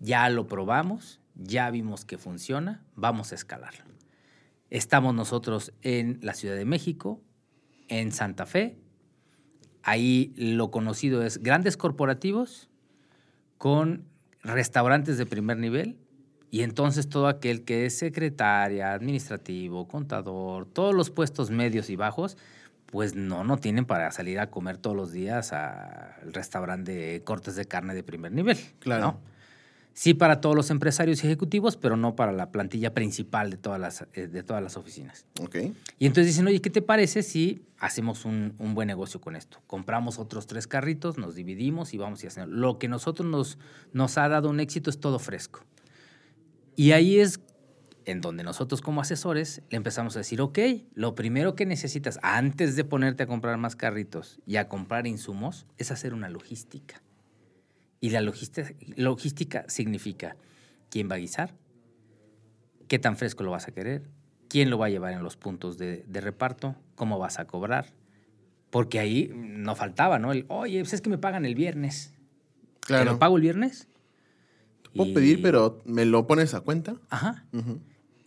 Ya 0.00 0.28
lo 0.28 0.48
probamos, 0.48 1.20
ya 1.36 1.70
vimos 1.70 2.04
que 2.04 2.18
funciona, 2.18 2.84
vamos 2.96 3.30
a 3.30 3.36
escalarlo. 3.36 3.84
Estamos 4.68 5.14
nosotros 5.14 5.72
en 5.82 6.18
la 6.22 6.34
Ciudad 6.34 6.56
de 6.56 6.64
México, 6.64 7.22
en 7.86 8.10
Santa 8.10 8.46
Fe. 8.46 8.80
Ahí 9.84 10.34
lo 10.36 10.72
conocido 10.72 11.22
es 11.22 11.38
grandes 11.38 11.76
corporativos 11.76 12.68
con 13.58 14.04
restaurantes 14.42 15.18
de 15.18 15.26
primer 15.26 15.56
nivel 15.56 15.98
y 16.50 16.62
entonces 16.62 17.08
todo 17.08 17.28
aquel 17.28 17.64
que 17.64 17.86
es 17.86 17.96
secretaria, 17.96 18.92
administrativo, 18.92 19.86
contador, 19.86 20.66
todos 20.66 20.96
los 20.96 21.10
puestos 21.10 21.50
medios 21.50 21.90
y 21.90 21.96
bajos, 21.96 22.36
pues 22.90 23.14
no, 23.14 23.44
no 23.44 23.58
tienen 23.58 23.84
para 23.84 24.10
salir 24.10 24.38
a 24.40 24.50
comer 24.50 24.78
todos 24.78 24.96
los 24.96 25.12
días 25.12 25.52
al 25.52 26.32
restaurante 26.32 26.92
de 26.92 27.22
cortes 27.22 27.54
de 27.54 27.66
carne 27.66 27.94
de 27.94 28.02
primer 28.02 28.32
nivel. 28.32 28.58
Claro. 28.78 29.02
¿no? 29.02 29.20
Sí 29.92 30.14
para 30.14 30.40
todos 30.40 30.54
los 30.54 30.70
empresarios 30.70 31.22
y 31.22 31.26
ejecutivos, 31.26 31.76
pero 31.76 31.96
no 31.96 32.14
para 32.14 32.32
la 32.32 32.50
plantilla 32.50 32.94
principal 32.94 33.50
de 33.50 33.56
todas 33.56 33.80
las, 33.80 34.06
eh, 34.14 34.28
de 34.28 34.42
todas 34.42 34.62
las 34.62 34.76
oficinas. 34.76 35.26
Ok. 35.42 35.56
Y 35.98 36.06
entonces 36.06 36.26
dicen, 36.26 36.46
oye, 36.46 36.60
¿qué 36.60 36.70
te 36.70 36.82
parece 36.82 37.22
si 37.22 37.62
hacemos 37.78 38.24
un, 38.24 38.54
un 38.58 38.74
buen 38.74 38.86
negocio 38.86 39.20
con 39.20 39.36
esto? 39.36 39.58
Compramos 39.66 40.18
otros 40.18 40.46
tres 40.46 40.66
carritos, 40.66 41.18
nos 41.18 41.34
dividimos 41.34 41.92
y 41.94 41.98
vamos 41.98 42.22
a 42.22 42.28
hacer. 42.28 42.48
Lo 42.48 42.78
que 42.78 42.88
nosotros 42.88 43.28
nos, 43.28 43.58
nos 43.92 44.16
ha 44.18 44.28
dado 44.28 44.48
un 44.48 44.60
éxito 44.60 44.88
es 44.88 45.00
todo 45.00 45.18
fresco. 45.18 45.64
Y 46.76 46.92
ahí 46.92 47.18
es 47.18 47.40
en 48.10 48.20
donde 48.22 48.42
nosotros 48.42 48.80
como 48.80 49.00
asesores 49.00 49.62
le 49.70 49.76
empezamos 49.76 50.16
a 50.16 50.20
decir, 50.20 50.40
ok, 50.40 50.58
lo 50.94 51.14
primero 51.14 51.54
que 51.54 51.66
necesitas 51.66 52.18
antes 52.22 52.74
de 52.74 52.84
ponerte 52.84 53.22
a 53.24 53.26
comprar 53.26 53.58
más 53.58 53.76
carritos 53.76 54.40
y 54.46 54.56
a 54.56 54.68
comprar 54.68 55.06
insumos 55.06 55.66
es 55.76 55.90
hacer 55.90 56.14
una 56.14 56.28
logística. 56.28 57.02
Y 58.00 58.10
la 58.10 58.20
logística, 58.20 58.72
logística 58.96 59.64
significa 59.68 60.36
quién 60.90 61.10
va 61.10 61.16
a 61.16 61.18
guisar, 61.18 61.54
qué 62.88 62.98
tan 62.98 63.16
fresco 63.16 63.42
lo 63.44 63.50
vas 63.50 63.68
a 63.68 63.72
querer, 63.72 64.02
quién 64.48 64.70
lo 64.70 64.78
va 64.78 64.86
a 64.86 64.90
llevar 64.90 65.12
en 65.12 65.22
los 65.22 65.36
puntos 65.36 65.76
de, 65.76 66.04
de 66.08 66.20
reparto, 66.20 66.76
cómo 66.94 67.18
vas 67.18 67.38
a 67.38 67.46
cobrar. 67.46 67.92
Porque 68.70 68.98
ahí 69.00 69.30
no 69.34 69.74
faltaba, 69.76 70.18
¿no? 70.18 70.32
El, 70.32 70.44
oye, 70.48 70.80
pues 70.80 70.92
es 70.94 71.00
que 71.00 71.10
me 71.10 71.18
pagan 71.18 71.44
el 71.44 71.54
viernes. 71.54 72.14
¿Te 72.80 72.86
Claro. 72.88 73.12
lo 73.12 73.18
pago 73.18 73.36
el 73.36 73.42
viernes? 73.42 73.86
Puedo 74.94 75.10
Y- 75.10 75.14
pedir, 75.14 75.42
pero 75.42 75.82
¿me 75.84 76.04
lo 76.06 76.26
pones 76.26 76.54
a 76.54 76.60
cuenta? 76.62 76.96
Ajá. 77.10 77.44
Ujú. 77.52 77.80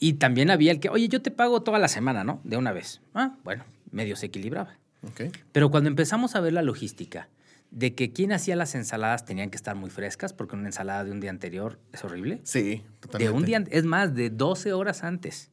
Y 0.03 0.13
también 0.13 0.49
había 0.49 0.71
el 0.71 0.79
que, 0.79 0.89
oye, 0.89 1.07
yo 1.07 1.21
te 1.21 1.29
pago 1.29 1.61
toda 1.61 1.77
la 1.77 1.87
semana, 1.87 2.23
¿no? 2.23 2.41
De 2.43 2.57
una 2.57 2.71
vez. 2.71 3.01
Ah, 3.13 3.35
bueno, 3.43 3.63
medio 3.91 4.15
se 4.15 4.25
equilibraba. 4.25 4.79
Ok. 5.03 5.25
Pero 5.51 5.69
cuando 5.69 5.89
empezamos 5.91 6.35
a 6.35 6.39
ver 6.39 6.53
la 6.53 6.63
logística 6.63 7.29
de 7.69 7.93
que 7.93 8.11
quien 8.11 8.31
hacía 8.31 8.55
las 8.55 8.73
ensaladas 8.73 9.25
tenían 9.25 9.51
que 9.51 9.57
estar 9.57 9.75
muy 9.75 9.91
frescas, 9.91 10.33
porque 10.33 10.55
una 10.55 10.69
ensalada 10.69 11.03
de 11.03 11.11
un 11.11 11.19
día 11.19 11.29
anterior 11.29 11.77
es 11.93 12.03
horrible. 12.03 12.41
Sí, 12.43 12.83
totalmente. 12.99 13.31
De 13.31 13.37
un 13.37 13.45
día, 13.45 13.63
es 13.69 13.85
más, 13.85 14.15
de 14.15 14.31
12 14.31 14.73
horas 14.73 15.03
antes. 15.03 15.50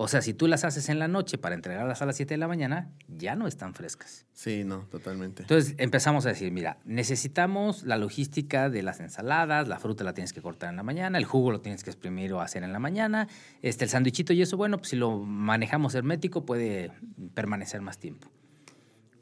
O 0.00 0.06
sea, 0.06 0.22
si 0.22 0.32
tú 0.32 0.46
las 0.46 0.62
haces 0.62 0.88
en 0.90 1.00
la 1.00 1.08
noche 1.08 1.38
para 1.38 1.56
entregarlas 1.56 2.00
a 2.02 2.06
las 2.06 2.14
7 2.14 2.34
de 2.34 2.38
la 2.38 2.46
mañana, 2.46 2.88
ya 3.08 3.34
no 3.34 3.48
están 3.48 3.74
frescas. 3.74 4.26
Sí, 4.32 4.62
no, 4.62 4.86
totalmente. 4.92 5.42
Entonces 5.42 5.74
empezamos 5.76 6.24
a 6.24 6.28
decir, 6.28 6.52
mira, 6.52 6.78
necesitamos 6.84 7.82
la 7.82 7.96
logística 7.96 8.70
de 8.70 8.84
las 8.84 9.00
ensaladas, 9.00 9.66
la 9.66 9.80
fruta 9.80 10.04
la 10.04 10.14
tienes 10.14 10.32
que 10.32 10.40
cortar 10.40 10.70
en 10.70 10.76
la 10.76 10.84
mañana, 10.84 11.18
el 11.18 11.24
jugo 11.24 11.50
lo 11.50 11.62
tienes 11.62 11.82
que 11.82 11.90
exprimir 11.90 12.32
o 12.32 12.40
hacer 12.40 12.62
en 12.62 12.72
la 12.72 12.78
mañana, 12.78 13.26
este, 13.60 13.82
el 13.86 13.90
sándwichito 13.90 14.32
y 14.32 14.40
eso, 14.40 14.56
bueno, 14.56 14.78
pues 14.78 14.90
si 14.90 14.94
lo 14.96 15.18
manejamos 15.18 15.96
hermético 15.96 16.46
puede 16.46 16.92
permanecer 17.34 17.80
más 17.80 17.98
tiempo. 17.98 18.28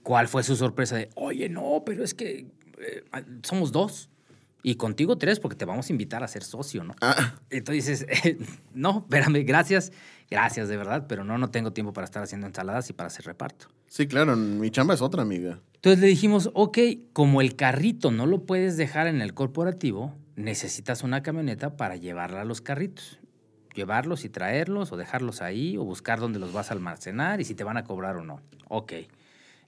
¿Cuál 0.03 0.29
fue 0.29 0.43
su 0.43 0.57
sorpresa 0.57 0.97
de, 0.97 1.09
oye, 1.15 1.49
no, 1.49 1.85
pero 1.87 2.05
es 2.05 2.12
que 2.12 2.51
eh, 2.81 3.03
somos 3.43 3.73
dos 3.73 4.11
y 4.66 4.74
contigo 4.74 5.16
tres 5.16 5.38
porque 5.38 5.55
te 5.55 5.64
vamos 5.64 5.88
a 5.88 5.92
invitar 5.92 6.24
a 6.24 6.26
ser 6.26 6.42
socio, 6.42 6.83
¿no? 6.83 6.96
Ah, 7.00 7.37
Entonces 7.50 8.00
dices, 8.00 8.07
eh, 8.24 8.37
no, 8.74 9.07
espérame, 9.09 9.44
gracias, 9.46 9.92
gracias 10.29 10.68
de 10.68 10.76
verdad, 10.76 11.07
pero 11.09 11.22
no, 11.22 11.38
no 11.38 11.50
tengo 11.50 11.72
tiempo 11.72 11.92
para 11.92 12.05
estar 12.05 12.20
haciendo 12.20 12.48
ensaladas 12.48 12.90
y 12.90 12.92
para 12.92 13.07
hacer 13.07 13.26
reparto. 13.26 13.68
sí, 13.87 14.09
claro, 14.09 14.35
mi 14.35 14.68
chamba 14.72 14.94
es 14.94 15.02
otra, 15.02 15.22
amiga. 15.22 15.61
Entonces 15.76 16.00
le 16.00 16.09
dijimos, 16.09 16.50
ok, 16.52 16.79
como 17.12 17.42
el 17.42 17.55
carrito 17.55 18.11
no 18.11 18.26
lo 18.26 18.44
puedes 18.44 18.76
dejar 18.76 19.07
en 19.07 19.20
el 19.20 19.35
corporativo, 19.35 20.16
necesitas 20.35 21.05
una 21.05 21.22
camioneta 21.22 21.76
para 21.76 21.94
llevarla 21.94 22.40
a 22.40 22.44
los 22.44 22.61
carritos. 22.61 23.20
Llevarlos 23.72 24.24
y 24.24 24.31
traerlos 24.31 24.90
o 24.90 24.96
dejarlos 24.96 25.42
ahí 25.42 25.76
o 25.76 25.85
buscar 25.85 26.18
dónde 26.18 26.40
los 26.40 26.52
vas 26.52 26.72
a 26.72 26.74
almacenar 26.74 27.40
y 27.40 27.44
si 27.44 27.55
te 27.55 27.62
van 27.62 27.76
a 27.76 27.85
cobrar 27.85 28.16
o 28.16 28.24
no. 28.24 28.40
Ok. 28.68 28.94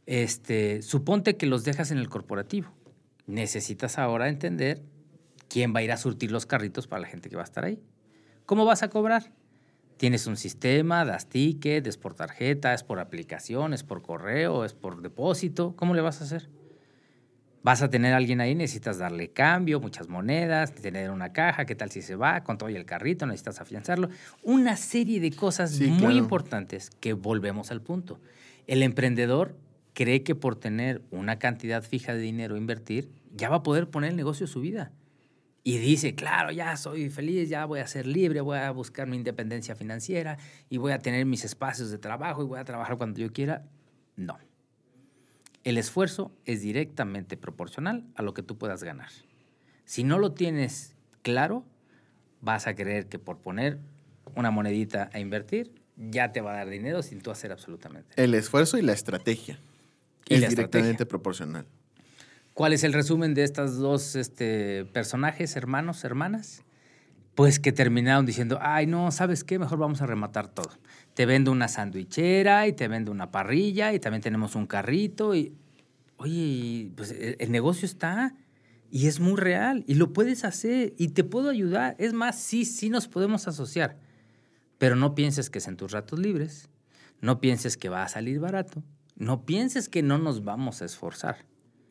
Este, 0.07 0.81
suponte 0.81 1.37
que 1.37 1.47
los 1.47 1.65
dejas 1.65 1.91
en 1.91 1.99
el 1.99 2.09
corporativo. 2.09 2.73
Necesitas 3.29 3.99
ahora 3.99 4.29
entender 4.29 4.83
quién 5.49 5.75
va 5.75 5.81
a 5.81 5.83
ir 5.83 5.93
a 5.93 5.99
surtir 5.99 6.33
los 6.33 6.47
carritos 6.47 6.87
para 6.87 7.03
la 7.03 7.09
gente 7.09 7.29
que 7.29 7.37
va 7.37 7.43
a 7.43 7.45
estar 7.45 7.65
ahí. 7.65 7.79
¿Cómo 8.47 8.65
vas 8.65 8.83
a 8.83 8.89
cobrar? 8.89 9.33
Tienes 9.99 10.27
un 10.27 10.37
sistema, 10.39 11.05
das 11.05 11.29
ticket, 11.29 11.87
es 11.87 11.99
por 11.99 12.15
tarjeta, 12.15 12.73
es 12.73 12.83
por 12.85 13.01
aplicación, 13.01 13.75
es 13.75 13.83
por 13.85 14.01
correo, 14.01 14.65
es 14.65 14.73
por 14.73 15.03
depósito. 15.03 15.77
¿Cómo 15.77 15.93
le 15.95 16.01
vas 16.01 16.23
a 16.23 16.25
hacer? 16.25 16.49
Vas 17.63 17.83
a 17.83 17.91
tener 17.91 18.15
a 18.15 18.17
alguien 18.17 18.41
ahí, 18.41 18.55
necesitas 18.55 18.97
darle 18.97 19.29
cambio, 19.29 19.79
muchas 19.79 20.09
monedas, 20.09 20.73
tener 20.73 21.11
una 21.11 21.33
caja, 21.33 21.67
qué 21.67 21.75
tal 21.75 21.91
si 21.91 22.01
se 22.01 22.15
va, 22.17 22.45
con 22.45 22.57
todo 22.57 22.71
y 22.71 22.77
el 22.77 22.87
carrito, 22.87 23.27
necesitas 23.27 23.61
afianzarlo. 23.61 24.09
Una 24.43 24.77
serie 24.77 25.21
de 25.21 25.33
cosas 25.33 25.73
Sí, 25.73 25.89
muy 25.89 25.99
claro. 25.99 26.15
importantes 26.15 26.89
que 27.01 27.13
volvemos 27.13 27.71
al 27.71 27.83
punto. 27.83 28.21
El 28.67 28.83
emprendedor 28.83 29.55
cree 29.93 30.23
que 30.23 30.37
por 30.37 30.55
tener 30.55 31.03
una 31.11 31.41
cantidad 31.41 31.83
fija 31.83 32.15
de 32.15 32.21
dinero 32.21 32.55
a 32.55 32.59
invertir, 32.59 33.11
ya 33.39 33.49
va 33.49 33.57
a 33.57 33.63
poder 33.63 33.89
poner 33.89 34.11
el 34.11 34.17
negocio 34.17 34.45
a 34.45 34.49
su 34.49 34.61
vida. 34.61 34.93
Y 35.65 35.79
dice, 35.79 36.15
claro, 36.15 36.51
ya 36.51 36.77
soy 36.77 37.11
feliz, 37.11 37.49
ya 37.49 37.65
voy 37.65 37.81
a 37.81 37.87
ser 37.87 38.07
libre, 38.07 38.41
voy 38.41 38.59
a 38.59 38.71
buscar 38.71 39.07
mi 39.07 39.17
independencia 39.17 39.75
financiera 39.75 40.39
y 40.69 40.79
voy 40.79 40.93
a 40.93 40.99
tener 40.99 41.27
mis 41.27 41.45
espacios 41.45 41.91
de 41.91 41.99
trabajo 41.99 42.43
y 42.43 42.47
voy 42.47 42.59
a 42.59 42.65
trabajar 42.65 42.97
cuando 42.97 43.21
yo 43.21 43.33
quiera. 43.33 43.67
No. 44.17 44.39
El 45.65 45.77
esfuerzo 45.77 46.33
es 46.45 46.63
directamente 46.63 47.37
proporcional 47.37 48.05
a 48.15 48.23
lo 48.23 48.35
que 48.35 48.43
tú 48.43 48.57
puedas 48.57 48.83
ganar. 48.83 49.11
Si 49.85 50.05
no 50.05 50.19
lo 50.19 50.33
tienes 50.33 50.97
claro, 51.23 51.65
vas 52.41 52.67
a 52.67 52.75
creer 52.75 53.09
que 53.09 53.19
por 53.19 53.39
poner 53.39 53.79
una 54.35 54.51
monedita 54.51 55.11
a 55.13 55.21
invertir, 55.21 55.73
ya 55.97 56.33
te 56.33 56.41
va 56.41 56.53
a 56.53 56.57
dar 56.57 56.69
dinero 56.69 57.03
sin 57.03 57.21
tú 57.21 57.31
hacer 57.31 57.53
absolutamente. 57.53 58.11
nada. 58.11 58.23
El 58.23 58.35
esfuerzo 58.35 58.79
y 58.79 58.83
la 58.83 58.93
estrategia. 58.93 59.59
Y 60.29 60.35
es 60.35 60.41
la 60.41 60.49
directamente 60.49 60.91
estrategia. 60.93 61.09
proporcional. 61.09 61.67
¿Cuál 62.59 62.73
es 62.73 62.83
el 62.83 62.93
resumen 62.93 63.35
de 63.35 63.45
estas 63.45 63.77
dos 63.77 64.17
este, 64.17 64.85
personajes, 64.87 65.55
hermanos, 65.55 66.03
hermanas? 66.03 66.65
Pues 67.37 67.61
que 67.61 67.71
terminaron 67.71 68.27
diciendo, 68.27 68.59
ay, 68.61 68.89
no, 68.89 69.13
¿sabes 69.13 69.45
qué? 69.45 69.61
Mejor 69.61 69.79
vamos 69.79 70.03
a 70.03 70.07
rematar 70.07 70.49
todo. 70.49 70.71
Te 71.15 71.25
vendo 71.25 71.53
una 71.53 71.69
sandwichera 71.69 72.67
y 72.67 72.73
te 72.73 72.89
vendo 72.89 73.13
una 73.13 73.31
parrilla 73.31 73.93
y 73.93 74.01
también 74.01 74.23
tenemos 74.23 74.57
un 74.57 74.67
carrito 74.67 75.37
y, 75.37 75.55
oye, 76.17 76.91
pues 76.97 77.13
el, 77.13 77.37
el 77.39 77.53
negocio 77.53 77.87
está 77.87 78.35
y 78.91 79.07
es 79.07 79.21
muy 79.21 79.37
real 79.37 79.85
y 79.87 79.95
lo 79.95 80.13
puedes 80.13 80.45
hacer 80.45 80.95
y 80.99 81.11
te 81.11 81.23
puedo 81.23 81.51
ayudar. 81.51 81.95
Es 82.01 82.13
más, 82.13 82.41
sí, 82.41 82.65
sí 82.65 82.91
nos 82.91 83.07
podemos 83.07 83.47
asociar. 83.47 84.01
Pero 84.79 84.97
no 84.97 85.15
pienses 85.15 85.49
que 85.49 85.59
es 85.59 85.69
en 85.69 85.77
tus 85.77 85.93
ratos 85.93 86.19
libres, 86.19 86.71
no 87.21 87.41
pienses 87.41 87.77
que 87.77 87.89
va 87.89 88.03
a 88.03 88.09
salir 88.09 88.41
barato, 88.41 88.83
no 89.15 89.47
pienses 89.47 89.89
que 89.89 90.03
no 90.03 90.19
nos 90.19 90.43
vamos 90.43 90.83
a 90.83 90.87
esforzar 90.87 91.48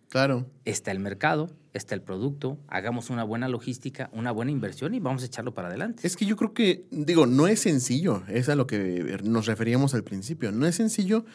Claro. 0.10 0.50
está 0.65 0.91
el 0.91 1.00
mercado, 1.00 1.50
está 1.74 1.93
el 1.93 2.02
producto, 2.02 2.58
hagamos 2.67 3.10
una 3.10 3.24
buena 3.24 3.48
logística, 3.48 4.10
una 4.13 4.32
buena 4.32 4.52
inversión 4.52 4.96
y 4.96 5.00
vamos 5.00 5.24
a 5.24 5.26
echarlo 5.26 5.54
para 5.54 5.67
adelante. 5.67 6.08
Es 6.08 6.15
que 6.15 6.26
yo 6.26 6.36
creo 6.36 6.54
que, 6.54 6.86
digo, 6.91 7.26
no 7.26 7.48
es 7.48 7.60
sencillo, 7.60 8.24
es 8.28 8.50
a 8.50 8.56
lo 8.56 8.67
que 8.67 9.20
nos 9.24 9.46
referíamos 9.46 9.93
al 9.93 10.04
principio. 10.04 10.52
No 10.52 10.65
es 10.65 10.76
sencillo, 10.76 11.26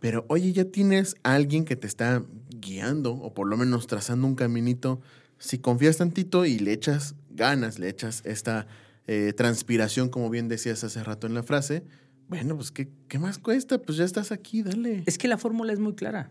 pero 0.00 0.24
oye, 0.28 0.52
ya 0.52 0.64
tienes 0.64 1.16
a 1.22 1.34
alguien 1.34 1.64
que 1.64 1.76
te 1.76 1.86
está 1.86 2.22
guiando 2.48 3.12
o 3.12 3.34
por 3.34 3.46
lo 3.46 3.56
menos 3.56 3.86
trazando 3.86 4.26
un 4.26 4.34
caminito. 4.34 5.00
Si 5.38 5.58
confías 5.58 5.98
tantito 5.98 6.46
y 6.46 6.58
le 6.58 6.72
echas 6.72 7.14
ganas, 7.30 7.78
le 7.78 7.88
echas 7.88 8.22
esta 8.24 8.66
eh, 9.06 9.32
transpiración, 9.36 10.08
como 10.08 10.30
bien 10.30 10.48
decías 10.48 10.82
hace 10.82 11.02
rato 11.04 11.26
en 11.26 11.34
la 11.34 11.42
frase, 11.42 11.84
bueno, 12.28 12.56
pues 12.56 12.70
¿qué, 12.70 12.88
¿qué 13.08 13.18
más 13.18 13.38
cuesta? 13.38 13.78
Pues 13.78 13.98
ya 13.98 14.04
estás 14.04 14.32
aquí, 14.32 14.62
dale. 14.62 15.02
Es 15.04 15.18
que 15.18 15.28
la 15.28 15.36
fórmula 15.36 15.72
es 15.72 15.78
muy 15.78 15.94
clara. 15.94 16.30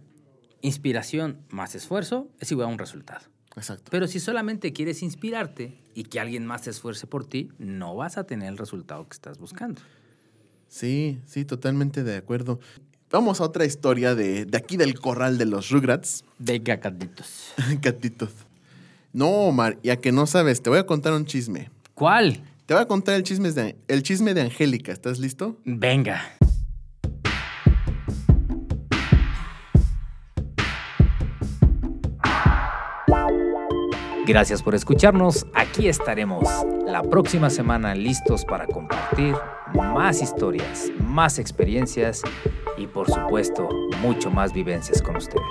Inspiración 0.64 1.40
más 1.50 1.76
esfuerzo 1.76 2.30
es 2.40 2.50
igual 2.50 2.70
a 2.70 2.72
un 2.72 2.78
resultado. 2.80 3.20
Exacto. 3.58 3.90
Pero 3.92 4.08
si 4.08 4.22
solamente 4.22 4.72
quieres 4.72 5.04
inspirarte 5.04 5.78
y 5.94 6.06
que 6.06 6.22
alguien 6.22 6.46
más 6.46 6.62
se 6.62 6.70
esfuerce 6.70 7.06
por 7.06 7.26
ti, 7.26 7.50
no 7.60 7.98
vas 7.98 8.18
a 8.18 8.24
tener 8.24 8.48
el 8.48 8.58
resultado 8.58 9.06
que 9.06 9.14
estás 9.14 9.38
buscando. 9.38 9.82
Sí, 10.70 11.20
sí, 11.26 11.44
totalmente 11.44 12.06
de 12.06 12.16
acuerdo. 12.16 12.62
Vamos 13.12 13.42
a 13.42 13.44
otra 13.44 13.66
historia 13.66 14.16
de, 14.16 14.46
de 14.46 14.58
aquí 14.58 14.78
del 14.78 14.98
corral 14.98 15.38
de 15.38 15.46
los 15.46 15.70
Rugrats. 15.70 16.24
Venga, 16.40 16.80
catitos. 16.80 17.52
Gatitos. 17.82 18.32
No, 19.12 19.30
Omar, 19.30 19.78
ya 19.84 19.98
que 19.98 20.14
no 20.14 20.26
sabes, 20.28 20.64
te 20.64 20.70
voy 20.70 20.80
a 20.80 20.86
contar 20.86 21.12
un 21.12 21.26
chisme. 21.26 21.70
¿Cuál? 21.94 22.42
Te 22.66 22.74
voy 22.74 22.82
a 22.82 22.88
contar 22.88 23.16
el 23.16 23.24
chisme 23.24 23.52
de, 23.52 23.76
el 23.90 24.02
chisme 24.02 24.34
de 24.34 24.42
Angélica. 24.42 24.94
¿Estás 24.94 25.20
listo? 25.20 25.58
Venga. 25.66 26.22
Gracias 34.34 34.64
por 34.64 34.74
escucharnos. 34.74 35.46
Aquí 35.54 35.88
estaremos 35.88 36.44
la 36.88 37.04
próxima 37.04 37.52
semana 37.52 37.94
listos 37.94 38.44
para 38.44 38.66
compartir 38.66 39.36
más 39.76 40.24
historias, 40.24 40.90
más 41.06 41.38
experiencias 41.38 42.24
y 42.76 42.88
por 42.88 43.12
supuesto 43.12 43.70
mucho 44.02 44.32
más 44.32 44.52
vivencias 44.52 45.04
con 45.04 45.18
ustedes. 45.18 45.44